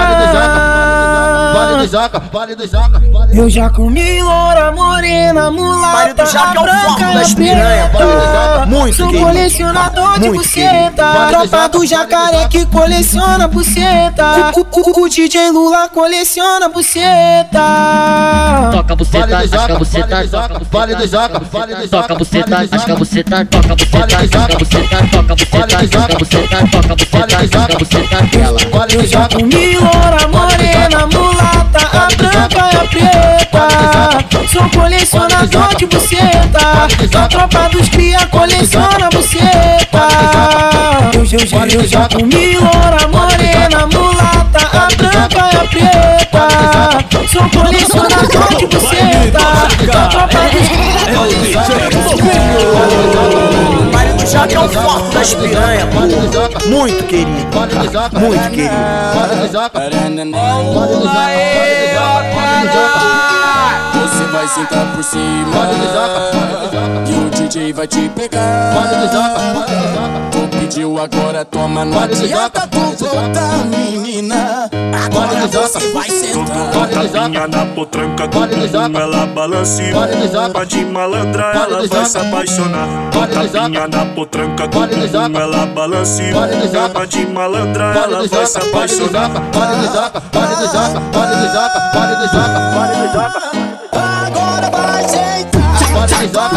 Eu 3.33 3.49
já 3.49 3.69
comi 3.69 4.21
loura, 4.21 4.73
morena, 4.73 5.49
mulata 5.49 5.93
Baile 5.93 6.13
do 6.13 6.25
Jaca 6.25 6.59
é 6.59 6.61
o 6.61 6.67
foco 6.67 6.99
branca, 6.99 7.13
das 7.13 7.33
piranha, 7.33 7.89
preta. 7.89 8.05
baile 8.05 8.19
do 8.19 8.33
Jaca, 8.33 8.65
muito 8.65 8.97
Sou 8.97 9.13
colecionador 9.13 10.13
de 10.13 10.19
Muito 10.19 10.37
buceta 10.37 11.13
do 11.13 11.29
Tropa 11.29 11.69
do 11.69 11.85
jacaré 11.85 12.47
que 12.49 12.65
coleciona 12.65 13.47
buceta 13.47 14.00
o, 14.55 14.61
o, 14.61 15.03
o 15.03 15.09
DJ 15.09 15.51
Lula 15.51 15.89
coleciona 15.89 16.69
buceta. 16.69 17.59
Toca 18.71 18.95
buceta, 18.95 19.37
asca 19.37 19.77
buceta, 19.77 20.27
toca 20.27 20.61
Vale 20.71 20.95
do 20.95 21.07
Jaca, 21.07 21.39
vale 21.39 21.75
do 21.75 21.87
Toca 21.87 22.15
buceta, 22.15 22.67
asca 22.71 22.95
buceta, 22.95 23.45
toca 23.45 23.75
buceta, 23.75 24.17
asca 24.17 24.57
buceta, 24.57 25.07
toca 25.11 25.35
buceta, 25.35 25.77
asca 25.77 26.17
buceta, 26.17 26.67
toca 26.71 26.95
buceta, 26.95 27.37
asca 27.37 27.77
buceta 27.77 28.21
dela. 28.27 28.59
Eu 28.93 29.05
já 29.05 29.27
comi 29.29 29.77
loura, 29.77 30.27
morena, 30.27 31.07
mulata, 31.07 31.51
a 31.51 31.60
branca 31.60 31.60
e 31.60 31.60
preta 32.87 33.67
Sou 34.51 34.69
colecionador 34.69 35.75
de 35.77 35.85
buceta. 35.85 36.87
A 37.23 37.27
tropa 37.27 37.69
dos 37.69 37.87
cria 37.89 38.25
coleciona 38.27 39.09
buceta. 39.11 40.07
Eu, 41.13 41.21
eu, 41.21 41.47
já- 41.47 41.67
eu 41.67 41.87
já 41.87 42.07
comi 42.09 42.57
loura, 42.57 43.07
morena, 43.07 43.87
mulata, 43.87 44.40
a 45.51 45.63
branca 45.63 45.77
e 45.77 45.81
a 45.81 45.87
preta 45.87 47.27
Sou 47.27 47.49
colecionador 47.49 48.57
de 48.57 48.65
buceta 48.67 49.39
A 49.93 50.07
tropa 50.07 50.39
dos 50.49 50.67
o 51.11 52.15
DJ 52.15 52.31
Baile 53.91 54.13
do 54.13 54.25
Jaca 54.25 54.53
é 54.53 54.59
o 54.59 54.69
pô. 55.87 56.01
Muito 56.67 57.03
querido, 57.05 57.29
muito 58.19 58.49
querido. 58.51 58.71
Vai 64.31 64.47
sentar 64.47 64.85
por 64.95 65.03
cima 65.03 65.21
E 67.05 67.13
o 67.13 67.29
DJ 67.29 67.73
vai 67.73 67.87
te 67.87 68.09
pegar 68.09 68.73
Tu 70.31 70.57
pediu 70.57 70.97
agora, 70.99 71.43
toma 71.43 71.83
Não 71.83 71.99
adianta 71.99 72.67
tu 72.67 73.05
voltar, 73.05 73.65
menina 73.65 74.69
Agora 75.05 75.47
você 75.47 75.91
vai 75.91 76.09
sentar 76.09 76.71
Tapinha 76.71 77.47
na 77.47 77.65
potranca 77.65 78.27
com 78.27 78.47
bumbum, 78.47 78.99
ela 78.99 79.25
balanceou 79.27 80.01
Pra 80.51 80.63
de 80.63 80.85
malandra 80.85 81.51
ela 81.53 81.87
vai 81.87 82.05
se 82.05 82.17
apaixonar 82.17 82.87
Tapinha 83.11 83.87
na 83.87 84.05
potranca 84.13 84.67
com 84.67 84.87
bumbum, 84.87 85.39
ela 85.39 85.65
balanceou 85.65 86.41
Pra 86.93 87.05
de 87.05 87.25
malandra 87.27 87.93
ela 87.95 88.27
vai 88.27 88.45
se 88.45 88.57
apaixonar 88.57 89.31
Agora 91.93 93.11
vai 93.11 93.70
sentar 96.01 96.51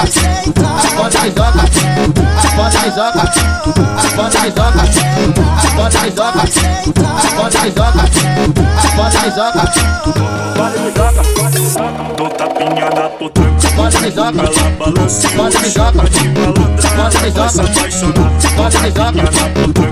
Vai 10.55 11.93
Dou 12.17 12.29
tapinha 12.31 12.89
na 12.95 13.09
potranca 13.09 13.69
com 13.75 13.91
bumbum, 13.91 14.23
ela 14.47 14.71
balanceou 14.79 15.33
Pra 15.35 15.49
de 15.49 16.29
malandra 16.29 17.21
ela 17.21 17.31
vai 17.31 17.49
se 17.49 17.61
apaixonar 17.61 18.31
Tapinha 18.71 19.25
na 19.25 19.33
potranca 19.33 19.51
com 19.55 19.73
bumbum, 19.73 19.89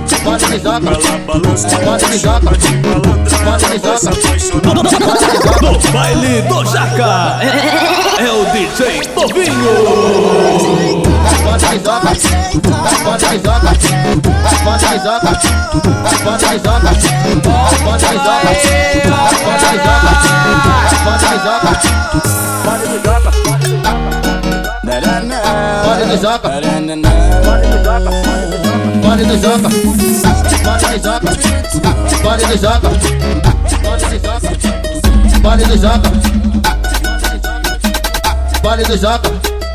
ela 0.94 1.18
balanceou 1.26 1.82
Pra 1.82 1.96
de 2.56 2.76
malandra 2.76 3.66
ela 3.66 3.78
vai 3.78 3.98
se 3.98 4.08
apaixonar 4.08 4.74
No 5.62 5.92
baile 5.92 6.42
do 6.42 6.64
Jaca. 6.64 7.38
É 8.18 8.30
o 8.30 8.44
DJ 8.52 9.02
Topinho. 9.42 11.02
Vale 25.82 26.06
do 26.06 26.16
Jaca, 26.16 26.48
vale 29.02 29.26
do 29.26 29.36
Jaca, 31.02 31.30
vale 32.22 32.44
do 32.46 32.56
Jaca, 32.56 32.88
vale 33.82 34.06
do 34.06 34.18
Jaca, 34.18 34.50
vale 35.42 35.64
do 35.64 35.76
Jaca, 35.76 36.10
vale 38.72 38.84
do 38.84 38.96
Jaca. 38.96 39.30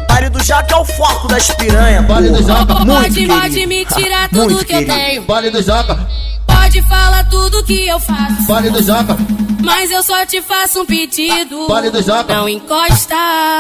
Baile 0.10 0.30
do 0.30 0.44
Jaca 0.44 0.74
é 0.74 0.78
o 0.80 0.86
foco 0.86 1.28
das 1.28 1.52
piranha, 1.52 2.02
Vale 2.02 2.30
do 2.32 2.42
Jaca, 2.42 2.74
muito 2.74 2.88
Pode, 2.88 3.28
pode 3.28 3.50
querido. 3.54 3.68
me 3.70 3.86
tirar 3.86 4.30
tudo 4.30 4.42
Muito 4.42 4.66
que 4.66 4.74
eu 4.74 4.80
querido. 4.80 4.94
tenho. 4.96 5.26
Vale 5.28 5.50
do 5.52 5.62
Jaca, 5.62 6.08
Pode 6.48 6.82
falar 6.84 7.24
tudo 7.30 7.64
que 7.64 7.88
eu 7.88 8.00
faço. 8.00 8.48
vale 8.48 8.70
do 8.72 8.82
Jaca, 8.82 9.16
Mas 9.64 9.92
eu 9.92 10.02
só 10.04 10.26
te 10.26 10.42
faço 10.42 10.82
um 10.82 10.86
pedido. 10.86 11.68
Vale 11.68 11.90
do 11.90 12.02
Jaca. 12.02 12.36
Não 12.36 12.50
encosta 12.50 13.16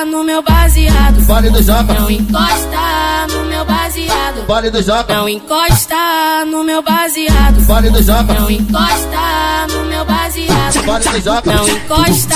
no 0.05 0.23
meu 0.23 0.41
baseado. 0.41 1.19
Vale 1.25 1.49
do 1.49 1.61
Jaca. 1.61 1.93
Não 1.93 2.09
encosta 2.09 3.27
no 3.29 3.45
meu 3.45 3.65
baseado. 3.65 4.45
vale 4.47 4.69
do 4.69 4.81
Jaca, 4.81 5.13
Não 5.13 5.29
encosta 5.29 5.95
no 6.45 6.63
meu 6.63 6.81
baseado. 6.81 7.59
vale 7.65 7.89
do 7.89 8.01
Jaca, 8.01 8.33
Não 8.33 8.49
encosta 8.49 9.67
no 9.69 9.85
meu 9.85 10.05
baseado. 10.05 10.85
vale 10.85 11.09
do 11.09 11.19
Jaca, 11.21 11.53
Não 11.53 11.67
encosta 11.69 12.35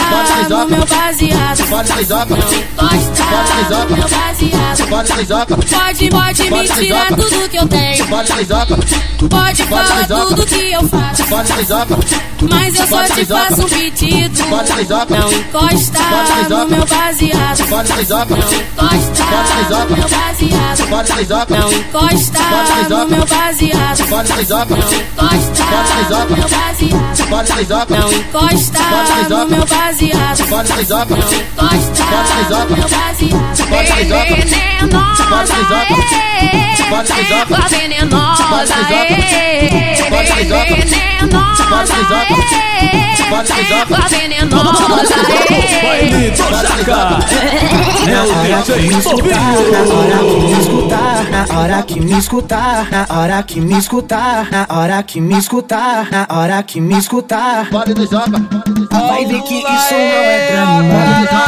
no 0.50 0.68
meu 0.68 0.86
baseado. 0.86 1.66
vale 1.70 1.94
do 1.94 2.04
Jaca, 2.04 2.36
Não 2.36 2.54
encosta 2.54 3.86
no 3.86 3.98
meu 3.98 4.10
baseado. 4.10 4.90
vale 4.90 5.14
do 5.14 5.24
Jaca, 5.26 5.56
Pode, 5.58 6.10
pode 6.10 6.52
me 6.52 6.68
tirar 6.68 7.08
tudo 7.08 7.50
que 7.50 7.58
eu 7.58 7.68
tenho. 7.68 8.08
Pode 8.08 9.64
falar 9.66 10.08
tudo 10.08 10.46
que 10.46 10.72
eu 10.72 10.88
faço. 10.90 11.24
vale 11.26 11.54
do 11.54 11.64
Jaca, 11.64 11.98
Mas 12.50 12.76
eu 12.80 12.88
só 12.88 13.04
te 13.04 13.26
faço 13.26 13.62
um 13.62 13.70
pedido. 13.70 14.40
Não 15.12 15.32
encosta 15.32 16.00
no 16.50 16.68
meu 16.68 16.86
baseado. 16.86 17.60
Não 17.70 17.82
encosta 17.82 18.36
no 19.70 19.86
meu 19.90 20.08
baseado. 20.08 20.80
Não 20.90 21.70
encosta 21.72 22.10
no 22.90 23.08
meu 23.08 23.26
baseado. 23.26 24.00
Não 24.00 24.22
encosta 24.22 24.50
no 26.10 26.26
meu 26.26 26.46
baseado. 26.48 26.80
Não 27.92 28.12
encosta 28.12 28.66
no 29.30 29.48
meu 29.48 29.66
baseado. 29.66 30.30
Não 30.32 30.82
encosta 30.82 31.16
no 32.50 32.66
meu 32.66 32.88
baseado. 32.88 33.12
Venenosa, 36.92 37.14
ê, 37.14 37.34
égua 37.42 37.60
venenosa, 37.70 38.76
vem 38.90 39.08
venenosa, 40.28 41.21
venenosa. 44.10 44.86
Na 51.32 51.60
hora 51.60 51.84
que 51.84 52.00
me 52.00 52.18
escutar, 52.18 52.90
na 52.92 53.06
hora 53.10 53.44
que 53.44 53.62
me 53.62 53.78
escutar, 53.78 54.52
na 54.52 54.68
hora 54.70 55.04
que 55.04 55.22
me 55.22 55.38
escutar, 55.38 56.12
na 56.12 56.28
hora 56.30 56.64
que 56.64 56.82
me 56.82 56.98
escutar. 56.98 57.70
Vai 57.70 59.26
ver 59.26 59.42
que 59.44 59.60
isso 59.60 59.94
não 59.94 60.00
é 60.00 60.52
drama. 60.52 61.42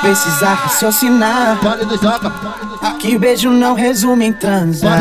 Precisa 0.00 0.54
raciocinar. 0.54 1.58
Que 2.98 3.18
beijo 3.18 3.50
não 3.50 3.74
resume 3.74 4.26
em 4.26 4.32
transar. 4.32 5.00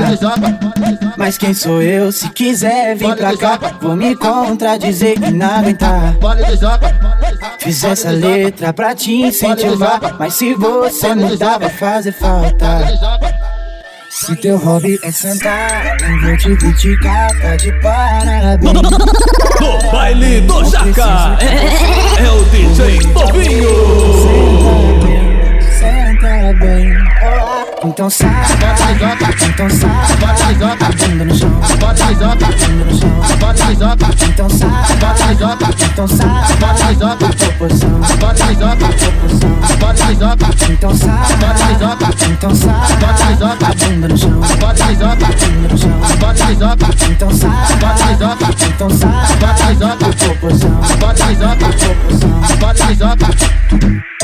Mas 1.18 1.38
quem 1.38 1.54
sou 1.54 1.82
eu? 1.82 2.12
Se 2.12 2.30
quiser 2.30 2.96
vir 2.96 3.16
pra 3.16 3.36
cá, 3.38 3.60
vou 3.82 3.96
me 3.96 4.16
contradizer 4.16 5.18
e 5.18 5.32
não 5.32 5.50
aguentar. 5.50 6.16
Fiz 7.60 7.84
essa 7.84 8.12
letra 8.12 8.74
pra 8.74 8.96
te 8.96 9.14
incentivar, 9.14 10.00
mas 10.18 10.34
se 10.36 10.54
você 10.54 11.14
mudar 11.16 11.60
vai 11.60 11.70
fazer 11.70 12.12
falta. 12.12 12.82
Se 14.10 14.36
teu 14.36 14.58
hobby 14.58 15.00
é 15.04 15.12
sentar, 15.12 15.98
não 16.02 16.22
vou 16.22 16.38
te 16.38 16.56
criticar, 16.58 17.32
tá 17.42 17.56
de 17.56 17.72
parabéns. 17.82 18.74
No 18.74 19.92
baile 19.92 20.42
do 20.42 20.64
Jaca. 20.66 21.38
É 22.20 22.30
o 22.30 22.44
DJ 22.46 23.00
Topinho. 23.14 23.70
Senta 25.80 26.54
bem, 26.60 26.94
então 27.84 28.08
sai, 28.12 28.30
bota 28.60 28.86
pisoca, 28.86 29.46
então 29.46 29.70
sai, 29.72 30.16
bota 30.20 30.46
pisoca, 30.46 31.08
bunda 31.08 31.26
no 31.26 31.36
chão, 31.36 31.50
bota 31.80 32.06
pisoca, 32.06 32.36
bunda 32.36 32.86
no 32.86 32.96
chão, 32.96 33.10
bota 33.40 33.66
pisoca, 33.66 34.26
então 34.28 34.50
sai, 34.50 34.70
bota 35.00 35.26
pisoca, 35.26 35.86
então 35.86 36.08
sai, 36.08 36.56
bota 36.60 36.86
pisoca, 36.86 37.30
proporção, 37.34 37.90
bota 38.20 38.46
pisoca, 38.46 38.76
proporção, 38.78 39.50
bota 39.80 40.06
pisoca, 40.06 40.48
então 40.70 40.96
sai, 40.96 41.36
bota 41.40 41.66
pisoca, 41.66 42.26
então 42.30 42.56
sai, 42.56 42.96
bota 43.00 43.26
pisoca, 43.26 43.76
bunda 43.76 44.08
no 44.08 44.18
chão, 44.18 44.40
bota 44.60 44.86
pisoca, 44.86 45.16
bunda 45.16 45.68
no 45.68 45.78
chão, 45.78 46.00
bota 46.20 46.46
pisoca, 46.46 46.88
então 47.10 47.32
sai, 47.32 47.76
bota 47.78 48.06
pisoca, 48.06 48.66
então 48.68 48.90
sai, 48.92 49.36
bota 49.40 49.66
pisoca, 49.66 50.14
proporção, 50.14 50.72
bota 51.00 51.26
pisoca, 51.26 51.56
proporção, 51.58 52.30
bota 52.60 52.86
pisoca. 52.86 54.21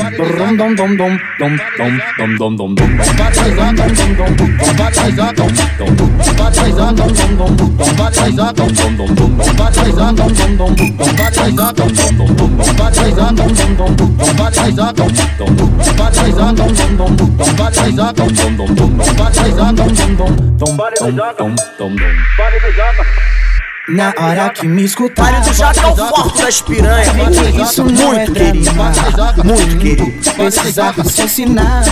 Body 22.38 22.58
to 22.60 22.72
Na 23.88 24.12
hora 24.18 24.50
que 24.50 24.68
me 24.68 24.84
escutar, 24.84 25.32
Vale 25.32 25.48
do 25.48 25.54
Jaca 25.54 25.80
é 25.80 25.86
o 25.86 25.96
forte 25.96 26.42
das 26.42 26.60
piranhas. 26.60 27.08
isso 27.70 27.84
não 27.84 28.12
é 28.12 28.26
querido, 28.26 28.70
muito 29.42 29.78
querido. 29.78 30.34
Precisa 30.34 30.90
raciocinar. 30.90 31.84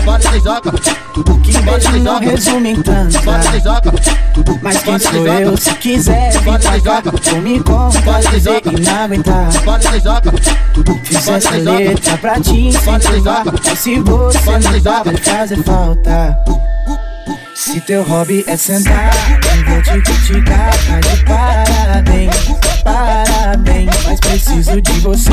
Tudo 1.15 1.39
que 1.41 1.57
beijo 1.59 1.99
não 2.01 2.19
resume 2.19 2.73
em 2.73 2.83
transar. 2.83 3.41
Mas 4.61 4.83
quem 4.83 4.99
sou 4.99 5.27
eu? 5.27 5.57
Se 5.57 5.75
quiser 5.77 6.33
vir 6.33 6.59
pra 6.59 6.81
cá, 6.81 7.03
vou 7.31 7.41
me 7.41 7.63
contradizer 7.63 8.61
e 8.67 8.81
não 8.81 9.05
aguentar. 9.05 9.49
Fiz 11.03 11.29
essa 11.29 11.51
letra 11.57 12.19
pra 12.19 12.39
te 12.39 12.51
incentivar. 12.51 13.43
Mas 13.47 13.79
se 13.79 14.01
você 14.01 14.69
mudar, 14.69 15.03
vai 15.03 15.17
fazer 15.17 15.63
falta. 15.63 16.37
Se 17.57 17.81
teu 17.81 18.03
hobby 18.03 18.45
é 18.47 18.55
sentar, 18.55 19.11
não 19.57 19.73
vou 19.73 19.83
te 19.83 20.03
criticar, 20.03 20.71
tá 20.87 21.01
de 21.01 21.25
parabéns, 21.25 22.37
parabéns, 22.85 23.90
mas 24.05 24.21
preciso 24.21 24.83
de 24.83 24.92
você. 25.01 25.31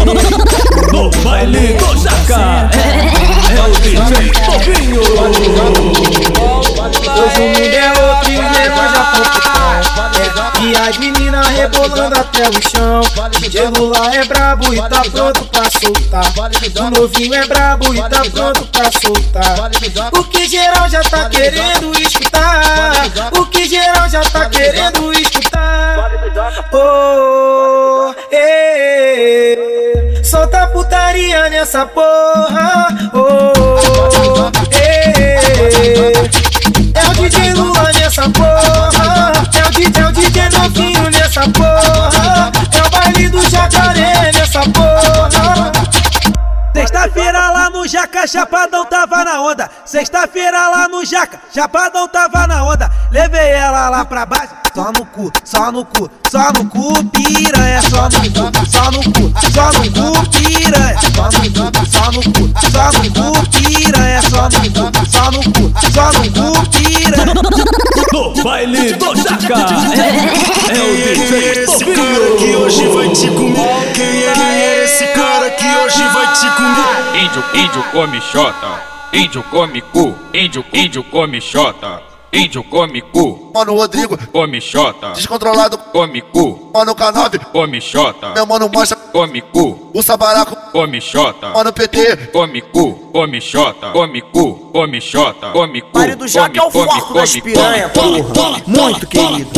No 0.93 1.11
baile 1.21 1.73
do 1.73 1.97
Jaca. 1.97 2.69
É 3.51 3.61
o 3.61 3.71
DJ 3.81 4.31
Topinho. 4.45 5.01
Hoje 5.01 5.41
o 7.39 7.49
mundo 7.49 7.75
é 7.75 7.89
outro 7.89 8.31
e 8.31 8.37
o 8.37 8.41
negócio 8.41 8.95
já 8.95 9.03
foi 9.13 9.25
E 10.63 10.75
as 10.77 10.97
meninas 10.97 11.45
rebolando 11.49 12.17
até 12.17 12.43
o 12.47 12.69
chão. 12.69 13.01
DJ 13.31 13.67
Lula 13.67 14.15
é 14.15 14.23
brabo 14.23 14.73
e 14.73 14.77
tá 14.77 15.01
pronto 15.11 15.43
pra 15.45 15.63
soltar. 15.69 16.23
O 16.79 16.89
novinho 16.89 17.33
é 17.33 17.45
brabo 17.45 17.93
e 17.93 17.97
tá 17.97 18.21
pronto 18.31 18.65
pra 18.67 18.89
soltar. 19.01 19.69
O 20.17 20.23
que 20.23 20.47
geral 20.47 20.89
já 20.89 21.01
tá 21.01 21.27
querendo 21.27 21.91
escutar. 21.99 22.91
O 23.37 23.45
que 23.47 23.67
geral 23.67 24.09
já 24.09 24.21
tá 24.21 24.49
querendo 24.49 25.11
escutar. 25.11 26.11
Oh, 26.71 28.15
eh, 28.31 30.21
solta 30.23 30.67
putaria 30.67 31.49
nessa 31.49 31.85
porra. 31.85 32.87
Oh, 33.13 34.49
eh, 34.71 36.13
é 36.93 37.09
o 37.09 37.13
DJ 37.15 37.53
Lula 37.53 37.91
nessa 37.93 38.29
porra 38.29 38.72
Jaca, 47.93 48.25
Chapadão 48.25 48.85
tava 48.87 49.23
na 49.23 49.39
onda. 49.39 49.69
Sexta-feira 49.85 50.67
lá 50.67 50.87
no 50.87 51.05
Jaca, 51.05 51.39
Chapadão 51.53 52.07
tava 52.07 52.47
na 52.47 52.65
onda. 52.65 52.89
Levei 53.11 53.51
ela 53.51 53.87
lá 53.87 54.03
pra 54.03 54.25
baixo, 54.25 54.55
só 54.73 54.91
no 54.91 55.05
cu, 55.05 55.31
só 55.43 55.71
no 55.71 55.85
cu, 55.85 56.09
só 56.27 56.51
no 56.53 56.67
cu, 56.67 57.05
piranha, 57.11 57.79
só 57.83 58.09
no 58.09 58.19
cu, 58.31 58.51
só 58.67 58.89
no 58.89 59.03
cu, 59.13 59.31
só 59.53 59.71
no 59.73 59.83
cu, 59.93 60.29
piranha, 60.31 60.97
só 61.13 61.29
no 61.29 61.43
cu, 61.53 61.69
só 61.91 62.11
no 62.11 62.21
cu, 62.33 62.49
só 62.71 62.85
no 62.97 63.03
cu, 63.13 63.49
piranha, 63.51 64.21
só 64.23 64.49
no 64.49 64.59
cu, 64.73 64.89
só 65.11 65.29
no 65.29 65.39
cu, 65.53 65.65
só 65.93 66.05
no 66.13 66.23
cu, 66.33 66.69
piranha. 66.71 67.33
No 68.11 68.43
baile 68.43 68.93
do 68.93 69.15
Jaca. 69.15 69.53
É 70.67 70.81
o 70.81 70.95
DJ 71.13 71.65
que 72.39 72.55
hoje 72.55 72.87
vai 72.87 73.09
te 73.09 73.27
comer? 73.27 73.72
Índio, 77.53 77.83
come 77.91 78.19
xota. 78.19 78.81
Índio 79.11 79.43
come 79.49 79.81
cu. 79.91 80.15
Índio, 80.33 80.63
índio 80.71 81.03
come 81.03 81.39
xota. 81.39 82.01
Índio 82.31 82.63
come 82.63 83.01
cu. 83.11 83.51
Mano 83.53 83.75
Rodrigo, 83.75 84.17
Come 84.31 84.59
xota. 84.59 85.11
descontrolado, 85.13 85.77
Come 85.91 86.21
cu. 86.31 86.69
mano 86.73 86.93
K9, 86.95 87.39
Come 87.51 87.79
xota. 87.79 88.31
meu 88.33 88.45
mano 88.47 88.67
Mancha, 88.69 88.97
Come 89.13 89.41
cu. 89.41 89.91
o 89.93 90.01
Sabaraco, 90.01 90.57
Come 90.71 90.99
xota. 90.99 91.49
mano 91.53 91.71
PT, 91.71 92.31
Come 92.31 92.61
cu. 92.61 93.11
Come 93.13 93.39
xota. 93.39 93.91
Come 93.91 94.21
cu. 94.21 94.71
Come 94.73 94.99
xota. 94.99 95.51
Come 95.51 95.81
cu. 95.81 95.89
Vale 95.93 96.15
do 96.15 96.27
Jaca 96.27 96.59
é 96.59 96.63
o 96.63 96.71
come, 96.71 96.87
forte 96.87 97.13
das 97.13 97.29
come, 97.29 97.41
piranha, 97.43 97.89
porra. 97.89 98.61
Muito 98.65 99.05
querido, 99.05 99.51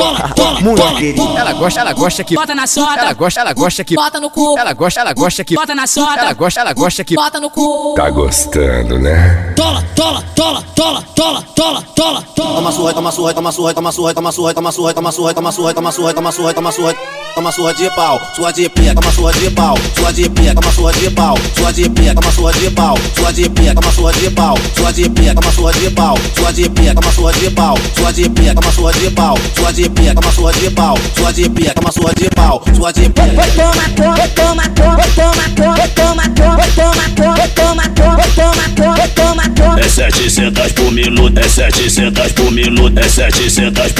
muito 0.62 0.96
querido. 0.98 1.38
Ela 1.38 1.54
gosta, 1.54 1.80
ela 1.80 1.94
gosta 1.94 2.22
que 2.26 2.36
Bota 2.36 2.54
na 2.54 2.68
xota. 2.68 3.00
Ela 3.00 3.13
gosta, 3.13 3.39
ela 3.39 3.54
gosta 3.54 3.84
que 3.86 3.96
Bota 3.96 4.20
no 4.20 4.30
cu. 4.30 4.58
Ela 4.60 4.74
gosta, 4.74 5.00
ela 5.00 5.13
gosta 5.13 5.44
que 5.46 5.56
Bota 5.56 5.74
na 5.74 5.88
xota. 5.88 6.20
Ela 6.20 6.34
gosta, 6.34 6.60
ela 6.60 6.74
gosta 6.74 7.04
que 7.06 7.15
Bota 7.15 7.39
no 7.39 7.50
cu. 7.50 7.94
Tá 7.96 8.10
gostando, 8.10 9.00
né? 9.00 9.54
Tola, 9.56 9.82
tola, 9.96 10.22
tola, 10.36 10.62
tola, 10.76 11.02
tola, 11.15 11.41
tola, 11.56 11.82
tola, 11.96 12.22
tola. 12.36 12.56
Toma 12.56 12.72
surra, 12.74 12.94
toma 12.94 13.12
surra, 13.13 13.34
toma 13.34 13.52
surra, 13.54 13.74
toma 13.74 13.91
surra, 13.94 14.13
toma 14.13 14.32
surra, 14.34 14.54
toma 14.54 14.72
surra, 14.74 14.94
toma 14.94 15.12
surra, 15.13 15.34
toma 15.34 15.52
surra, 15.54 15.74
toma 15.74 15.91
surra, 15.94 16.13
toma 16.13 16.32
surra, 16.34 16.54
toma 16.54 16.72
surra. 16.74 16.96
uma 17.38 17.52
surra 17.52 17.74
de 17.74 17.89
pau, 17.91 18.20
sua 18.34 18.52
de 18.52 18.70
pica, 18.70 18.94
uma 19.00 19.12
surra 19.12 19.34
de 19.34 19.44
pau, 19.51 19.77
sua 19.97 20.12
de 20.12 20.29
pica, 20.29 20.60
uma 20.60 20.71
surra 20.71 20.93
de 20.93 21.10
pau, 21.10 21.38
sua 21.58 21.71
de 21.73 21.89
pica, 21.89 22.19
uma 22.19 22.31
surra 22.31 22.53
de 22.53 22.69
pau, 22.71 22.97
sua 23.15 23.34
de 23.34 23.49
pica, 23.49 23.79
uma 23.79 23.91
surra 23.91 24.13
de 24.13 24.29
pau, 24.29 24.58
sua 24.75 24.91
de 24.93 25.10
pica, 25.10 25.39
uma 25.39 25.51
surra 25.51 25.73
de 25.73 25.89
pau, 25.89 26.17
sua 26.36 26.51
de 26.53 26.69
pica, 26.69 26.99
uma 26.99 27.12
surra 27.12 27.34
de 27.34 27.49
pau, 27.51 27.77
sua 27.95 28.12
de 28.13 28.29
pica, 28.29 28.60
uma 28.60 28.71
surra 28.71 28.93
de 28.93 29.10
pau, 29.12 29.38
sua 29.55 29.71
de 29.73 29.89
pica, 29.89 30.19
uma 30.19 30.31
surra 30.31 30.53
de 30.53 30.69
pau, 30.69 30.97
sua 31.17 31.34
de 31.34 31.49
pica, 31.49 31.81
uma 31.81 31.91
surra 31.91 32.13
de 32.15 32.29
pau, 32.29 32.63
sua 32.75 32.91
de 32.91 33.10
pica. 33.10 33.25
Toma, 33.55 33.89
toma, 33.95 34.29
toma, 34.29 34.69
toma, 34.69 35.10
toma, 35.10 35.49
toma, 35.55 35.84
toma, 35.89 36.29
toma, 36.29 36.65
toma, 36.75 37.49
toma, 37.49 37.89
toma, 37.89 37.89
toma, 37.89 38.69
toma, 38.75 39.08
toma, 39.15 39.49
toma. 39.49 39.79
É 39.79 39.89
700 39.89 40.71
por 40.73 40.91
minuto, 40.91 41.38
é 41.39 41.47
700 41.47 42.31
por 42.34 42.51
minuto, 42.51 42.99
é 42.99 43.08
700 43.10 43.91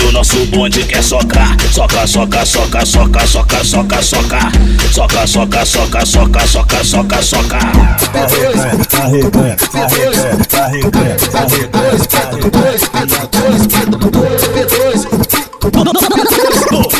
o 0.00 0.10
nosso 0.12 0.46
bonde 0.46 0.84
quer 0.84 1.02
socar. 1.02 1.54
É 1.62 1.68
soca, 1.68 2.06
soca, 2.06 2.46
soca, 2.46 2.86
soca, 2.86 3.26
soca, 3.26 3.64
soca, 3.64 4.02
soca. 4.02 4.38
Soca, 4.90 5.26
soca, 5.26 5.66
soca, 5.66 6.06
soca, 6.06 6.46
soca, 6.46 6.84
soca, 6.84 7.22
soca. 7.22 7.58
Arreganha, 8.14 8.76
arreganha, 9.02 9.56
arreganha, 9.72 10.36
arreganha. 10.54 11.16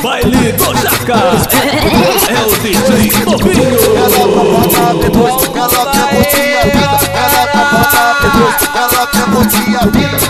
Baile 0.02 0.52
do 0.52 0.74
Jaca 0.82 1.18
é 2.28 2.40
o 2.44 2.48
DJ 2.60 3.24
Bobinho. 3.24 3.76
Ela 5.54 5.82
quer 5.92 6.06
curtir 6.10 6.44
a 6.56 6.64
vida, 6.64 6.96
ela 7.16 7.46
quer 7.48 7.64
curtir 7.70 7.96
a 7.96 8.14
vida, 8.20 8.44
ela 8.76 9.06
quer 9.06 9.26
curtir 9.30 9.76
a 9.76 9.86
vida. 9.86 10.21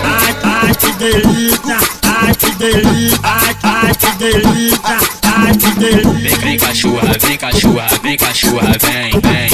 Vem, 5.78 6.36
vem 6.38 6.58
cachorra, 6.58 7.16
vem 7.20 7.38
cachorra, 7.38 7.86
vem 8.02 8.16
cachorra, 8.16 8.76
vem, 8.80 9.10
vem 9.20 9.51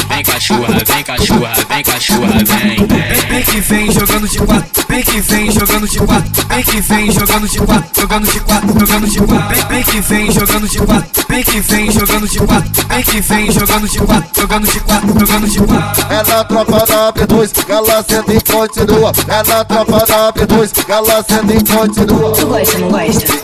cachorra, 0.49 0.83
vem 0.87 1.05
cachorra, 1.05 1.53
vem 1.69 1.85
cachorra, 1.85 2.27
vem, 2.29 2.87
vem. 2.87 3.29
Vem 3.29 3.43
que 3.43 3.61
vem 3.61 3.93
jogando 3.93 4.29
de 4.29 4.39
quatro, 4.39 4.85
vem 4.89 5.03
que 5.03 5.21
vem 5.21 5.53
jogando 5.53 5.89
de 5.89 5.99
quatro, 5.99 6.47
vem 6.49 6.63
que 6.63 6.81
vem 6.81 7.13
jogando 7.13 7.49
de 7.49 7.59
quatro, 7.59 8.01
jogando 8.01 8.27
de 8.27 8.41
quatro, 8.41 8.81
jogando 8.81 9.07
de 9.09 9.19
quatro. 9.19 9.49
Vem, 9.49 9.67
vem 9.69 9.83
que 9.83 10.01
vem 10.01 10.33
jogando 10.33 10.69
de 10.69 10.79
quatro, 10.79 11.27
vem 11.29 11.43
que 11.43 11.61
vem 11.61 11.91
jogando 11.91 12.29
de 12.29 12.39
quatro, 12.39 12.87
vem 12.89 13.03
que 13.03 13.21
vem 13.21 13.53
jogando 13.53 13.89
de 13.89 13.99
quatro, 13.99 14.41
jogando 14.41 14.67
de 14.67 14.81
quatro, 14.81 15.09
jogando 15.21 15.49
de 15.49 15.59
quatro. 15.59 16.07
É 16.09 16.31
na 16.31 16.45
tropa 16.45 16.87
da 16.87 17.13
B2 17.13 17.65
que 17.65 17.73
ela 17.73 18.05
senta 18.09 18.33
e 18.33 18.41
continua. 18.41 19.13
É 19.29 19.51
na 19.51 19.65
tropa 19.65 20.07
da 20.07 20.33
B2 20.33 20.85
que 20.85 20.93
ela 20.93 21.25
senta 21.29 21.53
e 21.53 21.77
continua. 21.77 22.33
Tu 22.33 22.47
gosta, 22.47 22.79
não 22.79 22.89
gosta? 22.89 23.37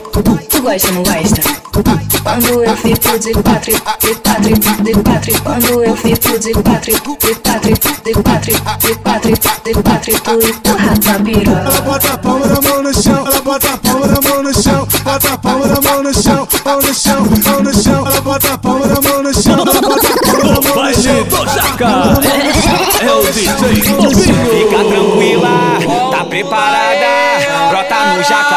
Tu 0.49 0.63
gosta, 0.63 0.91
não 0.91 1.03
gosta? 1.03 1.64
Quando 1.75 2.65
eu 2.65 2.77
fico 2.77 3.19
de 3.19 3.33
quatro, 3.33 3.73
de 3.73 3.81
quatro, 3.81 4.53
de 4.83 4.93
quatro. 4.95 5.43
Quando 5.43 5.85
eu 5.85 5.97
fico 5.97 6.39
de 6.39 6.53
quatro, 6.53 6.93
de 6.93 7.01
quatro, 7.01 7.25
de 7.25 8.15
quatro, 8.15 8.53
de 8.81 8.95
quatro, 8.95 9.31
de 9.65 9.75
quatro. 9.81 10.21
Tu 10.23 10.49
empurra 10.49 10.95
tua 11.01 11.15
piroca. 11.25 11.61
Ela 11.61 11.81
bota 11.81 12.13
a 12.13 12.19
palma 12.19 12.47
da 12.47 12.61
mão 12.61 12.83
no 12.83 12.95
chão, 12.95 13.27
ela 13.27 13.41
bota 13.41 13.69
a 13.69 13.79
palma 13.79 14.07
da 14.07 14.21
mão 14.29 14.43
no 14.43 14.63
chão, 14.63 14.89
bota 15.05 15.33
a 15.33 15.39
palma 15.39 15.67
da 15.67 15.81
mão 15.81 16.03
no 16.03 16.15
chão, 16.15 16.49
mão 16.65 16.79
no 16.81 16.95
chão, 16.95 17.27
mão 17.45 17.63
no 17.63 17.83
chão. 17.83 18.07
Ela 18.07 18.21
bota 18.21 18.55
a 18.55 18.59
palma 18.59 18.87
da 18.87 19.01
mão 19.01 19.23
no 19.23 19.35
chão, 19.35 19.53
ela 19.55 19.81
bota 19.81 20.07
a 20.07 20.19
palma 20.23 20.61
da 20.61 20.75
mão 20.75 20.85
no 20.85 20.95
chão. 20.95 21.25
do 21.25 21.53
Jaca 21.55 21.91
é 23.03 23.13
o 23.13 23.33
DJ. 23.33 23.75
Fica 23.75 24.85
tranquila, 24.85 26.11
tá 26.11 26.25
preparada? 26.25 27.15
Brota 27.71 28.17
no 28.17 28.23
jaca 28.23 28.54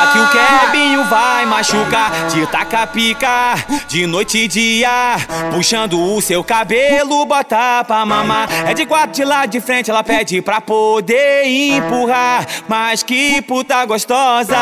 machucar. 1.58 2.12
Te 2.30 2.46
taca 2.48 2.86
pica 2.88 3.56
de 3.88 4.06
noite 4.06 4.38
e 4.38 4.48
dia. 4.48 5.16
Puxando 5.52 6.00
o 6.00 6.22
seu 6.22 6.44
cabelo, 6.44 7.26
bota 7.26 7.84
pra 7.84 8.06
mamar. 8.06 8.48
É 8.68 8.74
de 8.74 8.86
quatro 8.86 9.12
de 9.14 9.24
lá 9.24 9.46
de 9.46 9.60
frente, 9.60 9.90
ela 9.90 10.04
pede 10.04 10.42
pra 10.42 10.62
poder 10.62 11.46
empurrar. 11.46 12.46
Mas 12.68 13.02
que 13.02 13.42
puta 13.42 13.84
gostosa. 13.86 14.56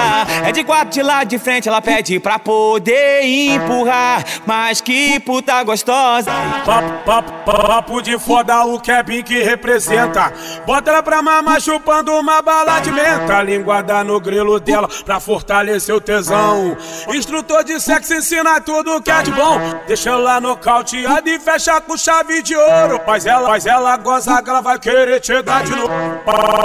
É 0.46 0.52
de 0.52 0.64
quatro 0.64 0.92
de 0.92 1.02
lá 1.02 1.24
de 1.24 1.38
frente, 1.38 1.68
ela 1.68 1.82
pede 1.82 2.20
pra 2.20 2.40
poder 2.40 3.24
empurrar. 3.24 4.24
Mas 4.46 4.80
que 4.80 5.20
puta 5.20 5.62
gostosa. 5.64 6.32
Papo, 6.66 7.04
papo, 7.06 7.32
papo 7.46 8.02
de 8.02 8.18
foda, 8.18 8.66
o 8.66 8.80
Kevin 8.80 9.22
que 9.22 9.44
representa. 9.44 10.32
Bota 10.66 10.92
ela 10.92 11.04
pra 11.04 11.22
mamar 11.22 11.60
chupando 11.60 12.14
uma 12.14 12.42
bala 12.42 12.80
de 12.80 12.92
menta. 12.92 13.42
Linguada 13.42 14.04
no 14.04 14.20
grelo 14.20 14.60
dela 14.60 14.88
pra 15.04 15.20
fortalecer 15.20 15.94
o 15.94 16.00
tesão. 16.00 16.78
Instrutor 17.14 17.64
de 17.64 17.80
sexo 17.80 18.14
ensina 18.14 18.60
tudo 18.62 19.02
que 19.02 19.12
é 19.12 19.22
de 19.22 19.32
bom. 19.32 19.60
Deixa 19.88 20.10
ela 20.10 20.42
nocauteada 20.42 21.30
e 21.30 21.40
fecha 21.40 21.80
com 21.82 21.96
chave 21.98 22.42
de 22.42 22.56
ouro. 22.56 23.00
Mas 23.06 23.26
ela, 23.26 23.50
mas 23.50 23.66
ela 23.66 23.98
goza 23.98 24.42
que 24.42 24.50
ela 24.50 24.62
vai 24.62 24.80
querer 24.80 25.20
te 25.20 25.42
dar 25.42 25.64
de 25.64 25.72
novo. 25.72 25.92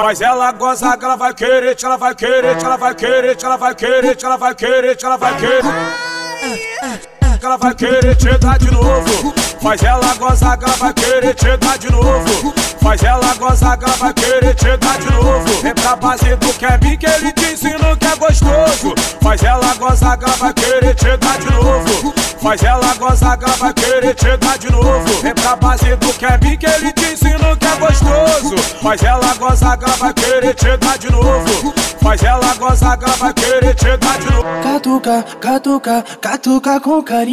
Mas 0.03 0.21
ela 0.21 0.53
goza 0.53 0.97
que 0.97 1.05
ela 1.05 1.17
vai 1.17 1.35
querer, 1.35 1.77
ela 1.83 1.97
vai 1.97 2.15
querer, 2.15 2.57
ela 2.63 2.77
vai 2.77 2.95
querer, 2.95 3.37
ela 3.43 3.57
vai 3.57 3.75
querer, 3.75 4.25
ela 4.25 4.37
vai 4.37 4.55
querer, 4.55 4.97
te, 4.97 5.05
ela 5.05 5.17
vai 5.17 5.37
querer. 5.37 6.20
Que 7.41 7.47
ela 7.47 7.57
vai 7.57 7.75
querer 7.75 8.15
te 8.17 8.37
dar 8.37 8.59
de 8.59 8.71
novo. 8.71 9.33
Faz 9.63 9.83
ela 9.83 10.15
gozar 10.17 10.59
ela 10.63 10.77
vai 10.77 10.93
querer 10.93 11.35
te 11.35 11.57
dar 11.57 11.79
de 11.79 11.91
novo. 11.91 12.53
Faz 12.83 13.03
ela 13.03 13.35
gozar 13.35 13.79
ela 13.83 13.97
vai 13.97 14.13
querer 14.13 14.55
te 14.55 14.77
dar 14.77 14.99
de 14.99 15.11
novo. 15.11 15.67
É 15.67 15.73
pra 15.73 15.97
base 15.97 16.37
do 16.37 16.53
Kevin 16.53 16.99
que 16.99 17.07
ele 17.07 17.33
te 17.33 17.53
ensina 17.53 17.97
que 17.97 18.07
é 18.07 18.17
gostoso. 18.17 18.95
Faz 19.23 19.43
ela 19.43 19.75
gozar 19.77 20.19
ela 20.23 20.37
vai 20.37 20.53
querer 20.53 20.95
te 20.95 21.17
dar 21.17 21.39
de 21.39 21.51
novo. 21.51 22.15
Faz 22.43 22.63
ela 22.63 22.95
gozar 22.95 23.39
ela 23.43 23.57
vai 23.57 23.73
querer 23.73 24.15
te 24.15 24.37
dar 24.37 24.59
de 24.59 24.71
novo. 24.71 25.27
É 25.27 25.33
pra 25.33 25.57
base 25.57 25.97
do 25.97 26.13
Kevin 26.13 26.59
que 26.59 26.67
ele 26.67 26.93
te 26.93 27.13
ensina 27.13 27.57
que 27.57 27.67
é 27.67 27.77
gostoso. 27.77 28.57
Faz 28.83 29.03
ela 29.03 29.35
gozar 29.39 29.79
ela 29.83 29.97
vai 29.97 30.13
querer 30.13 30.55
te 30.55 30.77
dar 30.77 30.99
de 30.99 31.11
novo. 31.11 31.75
Faz 32.03 32.23
ela 32.23 32.55
gozar 32.55 32.99
ela 33.03 33.17
vai 33.17 33.33
querer 33.33 33.75
te 33.75 33.97
dar 33.97 34.19
de 34.19 34.31
novo. 34.31 34.41
Catuca, 34.63 35.25
catuca, 35.41 36.05
catuca 36.21 36.81
com 36.81 37.03
carinho. 37.03 37.30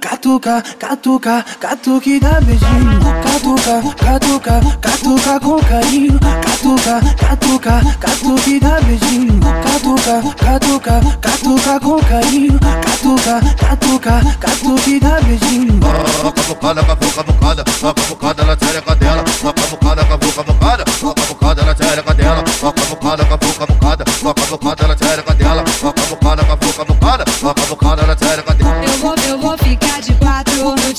Catuca, 0.00 0.62
catuca, 0.78 1.44
catuca 1.58 2.08
e 2.08 2.20
dá 2.20 2.40
beijinho. 2.40 3.00
Catuca, 3.24 3.82
catuca, 3.96 4.60
catuca 4.80 5.40
com 5.40 5.58
carinho. 5.58 6.20
Catuca, 6.20 7.00
catuca, 7.18 7.80
catuca 7.98 8.48
e 8.48 8.60
dá 8.60 8.80
beijinho. 8.80 9.40
Catuca, 9.40 10.22
catuca, 10.36 11.00
catuca 11.20 11.80
com 11.80 11.98
carinho. 11.98 12.60
Catuca, 12.60 13.40
catuca, 13.58 14.20
catuca 14.38 14.88
e 14.90 15.00
dá 15.00 15.20
beijinho. 15.20 15.80
Cavucada, 15.80 16.84
cavuca, 16.84 17.24
cavucada, 17.24 17.64
cavucada 17.64 18.44
na 18.44 18.56
tchereca 18.56 18.94
dela. 18.94 19.24
Cavucada, 19.24 20.04
cavuca, 20.04 20.44
cavucada, 20.44 20.84
cavucada 20.84 21.62
na 21.64 21.74
tchereca 21.74 22.14
dela. 22.14 22.44
Cavucada, 22.44 23.24
cavuca, 23.24 23.66
cavucada, 23.66 24.04
cavucada 24.04 24.86
na 24.86 24.94
tchereca 24.94 25.34
dela. 25.34 25.64
Cavucada, 25.64 26.44
cavuca, 26.44 26.59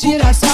tira 0.02 0.34
só 0.34 0.52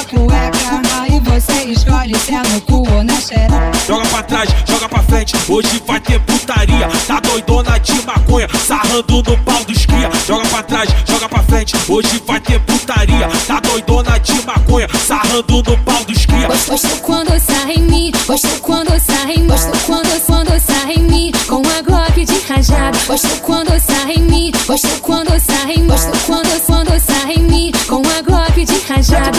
você 1.39 1.65
escolhe 1.65 2.17
se 2.17 2.33
é 2.33 2.41
no 2.41 2.61
cu 2.61 2.77
ou 2.91 3.03
na 3.03 3.13
xereca. 3.21 3.71
Joga 3.85 4.07
pra 4.07 4.23
trás, 4.23 4.49
joga 4.67 4.89
pra 4.89 5.03
frente, 5.03 5.35
hoje 5.47 5.83
vai 5.85 5.99
ter 5.99 6.19
putaria. 6.21 6.87
Tá 7.07 7.19
doidona 7.19 7.79
de 7.79 8.05
maconha, 8.05 8.47
sarrando 8.65 9.17
no 9.17 9.37
pau 9.43 9.63
dos 9.65 9.85
cria. 9.85 10.09
Joga 10.25 10.47
pra 10.47 10.63
trás, 10.63 10.89
joga 11.07 11.29
pra 11.29 11.43
frente, 11.43 11.75
hoje 11.87 12.23
vai 12.25 12.39
ter 12.39 12.59
putaria. 12.61 13.29
Tá 13.45 13.59
doidona 13.59 14.19
de 14.19 14.45
maconha, 14.45 14.87
sarrando 15.05 15.57
no 15.57 15.77
pau 15.77 16.03
dos 16.05 16.25
cria. 16.25 16.47
Gosto 16.47 17.01
quando 17.01 17.39
sai 17.39 17.73
em 17.75 17.81
mim, 17.83 18.11
gosto 18.25 18.61
quando 18.61 18.99
sai 18.99 19.33
em 19.33 19.41
mim, 19.41 19.47
gosto 19.47 19.77
quando, 19.85 20.25
quando 20.25 20.59
sai 20.59 20.93
em 20.93 21.03
mim, 21.03 21.31
com 21.47 21.57
a 21.57 21.81
Glock 21.83 22.25
de 22.25 22.39
rajada. 22.51 22.97
Gosto 23.05 23.41
quando 23.41 23.79
sai 23.79 24.13
em 24.13 24.23
mim, 24.23 24.51
gosto 24.65 25.01
quando 25.01 25.39
sai 25.39 25.73
em 25.73 25.81
mim, 25.81 25.87
gosto 25.87 26.17
quando, 26.25 26.65
quando 26.65 26.99
sai 26.99 27.33
em 27.35 27.43
mim, 27.43 27.71
com 27.87 27.97
a 27.97 28.21
Glock 28.23 28.65
de 28.65 28.79
rajada. 28.91 29.37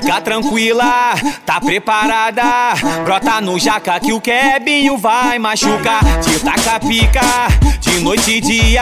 Fica 0.00 0.18
tranquila, 0.22 1.12
tá 1.44 1.60
preparada? 1.60 2.42
Brota 3.04 3.38
no 3.42 3.58
jaca 3.58 4.00
que 4.00 4.14
o 4.14 4.20
Kebinho 4.20 4.96
vai 4.96 5.38
machucar. 5.38 6.00
Te 6.22 6.38
taca 6.38 6.80
pica 6.80 7.20
de 7.80 8.00
noite 8.00 8.38
e 8.38 8.40
dia. 8.40 8.80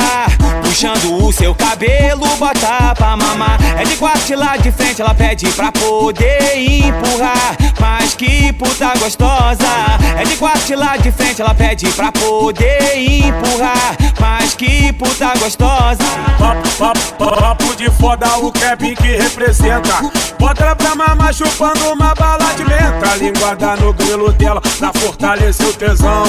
Puxando 0.62 1.24
o 1.24 1.32
seu 1.32 1.52
cabelo, 1.56 2.24
bota 2.36 2.94
pra 2.94 3.16
mamar. 3.16 3.58
É 3.76 3.82
de 3.82 3.96
quatro 3.96 4.38
lá 4.38 4.56
de 4.56 4.70
frente, 4.70 5.02
ela 5.02 5.12
pede 5.12 5.48
pra 5.48 5.72
poder 5.72 6.56
empurrar. 6.56 7.56
Mas 7.80 8.14
que 8.14 8.52
puta 8.52 8.92
gostosa. 9.00 9.98
É 10.20 10.24
de 10.24 10.36
quatro 10.36 10.78
lá 10.78 10.96
de 10.96 11.10
frente, 11.10 11.42
ela 11.42 11.52
pede 11.52 11.88
pra 11.88 12.12
poder 12.12 12.96
empurrar. 12.96 13.96
Mas 14.20 14.54
que 14.54 14.92
puta 14.92 15.32
gostosa. 15.36 15.98
Papo, 16.38 16.68
papo, 16.78 17.34
papo 17.40 17.74
de 17.74 17.90
foda, 17.90 18.38
o 18.38 18.52
Kevin 18.52 18.94
que 18.94 19.16
representa. 19.16 20.12
Bota 20.38 20.62
ela 20.62 20.76
pra 20.76 20.94
mamar 20.94 21.07
cama, 21.08 21.32
chupando 21.32 21.92
uma 21.92 22.14
bala 22.14 22.54
de 22.54 22.64
menta. 22.64 23.16
Linguada 23.16 23.76
no 23.76 23.92
grelo 23.92 24.32
dela, 24.32 24.60
pra 24.60 24.92
fortalecer 24.92 25.66
o 25.66 25.72
tesão. 25.72 26.24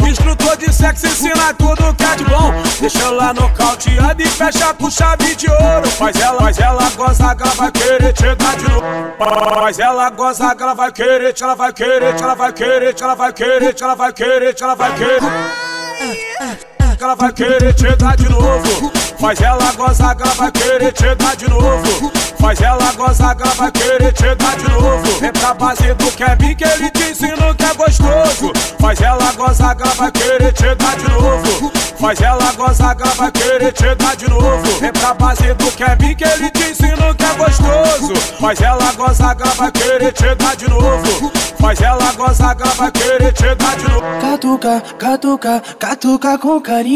Instrutor 0.00 0.56
de 0.56 0.72
sexo 0.72 1.06
ensina 1.06 1.54
tudo 1.54 1.94
que 1.94 2.04
é 2.04 2.16
de 2.16 2.24
bom. 2.24 2.52
Deixa 2.80 2.98
ela 3.00 3.32
nocauteada 3.34 4.22
e 4.22 4.26
fecha 4.26 4.74
com 4.74 4.90
chave 4.90 5.34
de 5.34 5.50
ouro. 5.50 5.88
Faz 5.90 6.20
ela, 6.20 6.40
faz 6.40 6.58
ela 6.58 6.90
goza 6.90 7.24
ela 7.24 7.54
vai 7.54 7.72
querer 7.72 8.12
te 8.12 8.34
dar 8.34 8.56
de 8.56 8.68
novo. 8.68 8.84
Faz 9.18 9.78
ela 9.78 10.10
goza 10.10 10.56
ela 10.58 10.74
vai 10.74 10.92
querer, 10.92 11.34
ela 11.40 11.54
vai 11.54 11.72
querer, 11.72 12.14
ela 12.20 12.34
vai 12.34 12.52
querer, 12.52 12.94
ela 13.00 13.14
vai 13.14 13.32
querer, 13.32 13.76
ela 13.80 13.94
vai 13.94 14.12
querer, 14.12 14.56
ela 14.60 14.74
vai 14.74 14.94
querer. 14.94 16.67
Que 16.98 17.04
ela 17.04 17.14
vai 17.14 17.32
querer 17.32 17.72
te 17.74 17.94
dar 17.94 18.16
de 18.16 18.28
novo. 18.28 18.90
Faz 19.20 19.40
ela 19.40 19.72
gozar 19.76 20.16
ela 20.20 20.34
vai 20.34 20.50
querer 20.50 20.92
te 20.92 21.14
dar 21.14 21.36
de 21.36 21.48
novo. 21.48 22.10
Faz 22.40 22.60
ela 22.60 22.92
gozar 22.92 23.36
ela 23.40 23.54
vai 23.54 23.70
querer 23.70 24.12
te 24.12 24.34
dar 24.34 24.56
de 24.56 24.68
novo. 24.68 25.24
É 25.24 25.30
pra 25.30 25.54
base 25.54 25.94
do 25.94 26.10
Kevin 26.10 26.56
que 26.56 26.64
ele 26.64 26.90
te 26.90 27.10
ensina 27.10 27.54
que 27.54 27.64
é 27.64 27.74
gostoso. 27.74 28.52
Faz 28.80 29.00
ela 29.00 29.32
gozar 29.32 29.76
ela 29.80 29.94
vai 29.94 30.10
querer 30.10 30.52
te 30.52 30.74
dar 30.74 30.96
de 30.96 31.08
novo. 31.08 31.72
Faz 32.00 32.20
ela 32.20 32.52
gozar 32.56 32.96
ela 33.00 33.14
vai 33.14 33.30
querer 33.30 33.72
te 33.72 33.94
dar 33.94 34.16
de 34.16 34.28
novo. 34.28 34.84
É 34.84 34.90
pra 34.90 35.14
base 35.14 35.54
do 35.54 35.70
Kevin 35.70 36.16
que 36.16 36.24
ele 36.24 36.50
te 36.50 36.70
ensina 36.70 37.14
que 37.14 37.24
é 37.24 37.34
gostoso. 37.34 38.14
Faz 38.40 38.60
ela 38.60 38.92
gozar 38.94 39.36
ela 39.40 39.54
vai 39.54 39.70
querer 39.70 40.12
te 40.12 40.34
dar 40.34 40.56
de 40.56 40.68
novo. 40.68 41.32
Faz 41.60 41.80
ela 41.80 42.12
gozar 42.12 42.56
ela 42.60 42.74
vai 42.74 42.90
querer 42.90 43.32
te 43.32 43.54
dar 43.54 43.76
de 43.76 43.88
novo. 43.88 43.98
Catuca, 44.20 44.82
catuca, 44.98 45.62
catuca 45.78 46.38
com 46.38 46.60
carinho. 46.60 46.87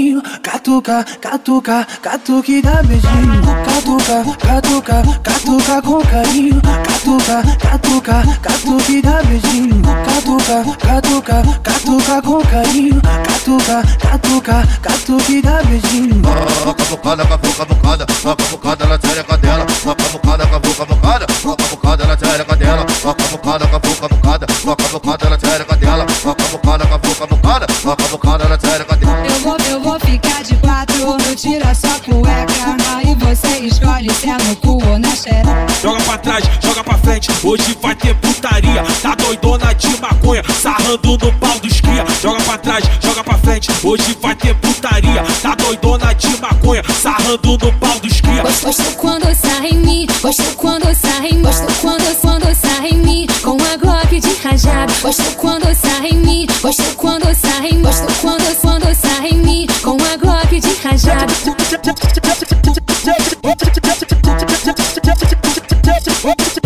Catuca, 0.42 1.04
catuca, 1.20 1.86
catuque 2.00 2.62
dá 2.62 2.82
beijinho. 2.82 3.42
Catuca, 3.66 4.24
catuca, 4.40 5.02
catuca 5.22 5.82
com 5.82 6.00
carinho. 6.00 6.62
Catuca, 6.62 7.42
catuca, 7.60 8.22
catuque 8.40 9.02
dá 9.02 9.22
beijinho. 9.22 9.82
Catuca, 9.82 10.64
catuca, 10.78 11.42
catuca 11.62 12.22
com 12.22 12.40
carinho. 12.40 13.02
Catuca, 13.02 13.82
catuca, 14.00 14.68
catuque 14.80 15.42
dá 15.42 15.62
beijinho. 15.64 16.22
Cavucada, 16.22 17.26
cavuca, 17.26 17.66
cavucada, 17.66 18.06
cavucada 18.06 18.86
na 18.86 18.98
tchereca 18.98 19.36
dela. 19.36 19.66
Cavucada, 19.66 20.46
cavuca, 20.46 20.86
cavucada, 20.86 21.26
cavucada 21.26 22.06
na 22.06 22.16
tchereca 22.16 22.56
dela. 22.56 22.86
Cavucada, 22.86 23.66
cavuca, 23.66 24.08
cavucada, 24.08 24.46
cavucada 24.46 25.28
na 25.28 25.36
trás, 36.22 36.44
joga 36.62 36.84
pra 36.84 36.98
frente, 36.98 37.28
hoje 37.42 37.76
vai 37.82 37.94
ter 37.94 38.14
putaria. 38.14 38.82
Tá 39.02 39.14
doidona 39.14 39.74
de 39.74 40.00
maconha, 40.00 40.42
sarrando 40.60 41.18
no 41.18 41.32
pau 41.34 41.58
dos 41.58 41.80
cria. 41.80 42.04
Joga 42.22 42.42
pra 42.44 42.58
trás, 42.58 42.84
joga 43.02 43.24
pra 43.24 43.38
frente, 43.38 43.68
hoje 43.82 44.16
vai 44.20 44.34
ter 44.34 44.54
putaria. 44.54 45.22
Tá 45.42 45.54
doidona 45.54 46.14
de 46.14 46.40
maconha, 46.40 46.82
sarrando 47.02 47.58
no 47.58 47.72
pau 47.74 47.98
dos 48.00 48.20
cria. 48.20 48.42
Gosto 48.42 48.96
quando 48.96 49.34
sai 49.34 49.68
em 49.68 49.78
mim, 49.78 50.06
gosto 50.22 50.56
quando 50.56 50.94
sai 50.94 51.28
em 51.28 51.34
mim, 51.34 51.42
gosto 51.42 51.72
quando, 51.80 52.20
quando 52.20 52.54
sai 52.54 52.88
em 52.88 52.98
mim, 52.98 53.26
com 53.42 53.56
a 53.60 53.76
Glock 53.76 54.20
de 54.20 54.34
rajada. 54.42 54.92
Gosto 55.02 55.36
quando 55.36 55.74
sai 55.74 56.08
em 56.08 56.16
mim, 56.18 56.46
gosto 56.62 56.96
quando 56.96 57.34
sai 57.34 57.68
em 57.68 57.74
mim, 57.74 57.82
gosto 57.82 58.20
quando, 58.20 58.60
quando 58.60 58.94
sai 58.94 59.28
em 59.28 59.38
mim, 59.38 59.66
com 59.82 59.96
a 59.96 60.16
Glock 60.16 60.60
de 60.60 60.74
rajada. 60.82 61.32
Oops. 66.24 66.61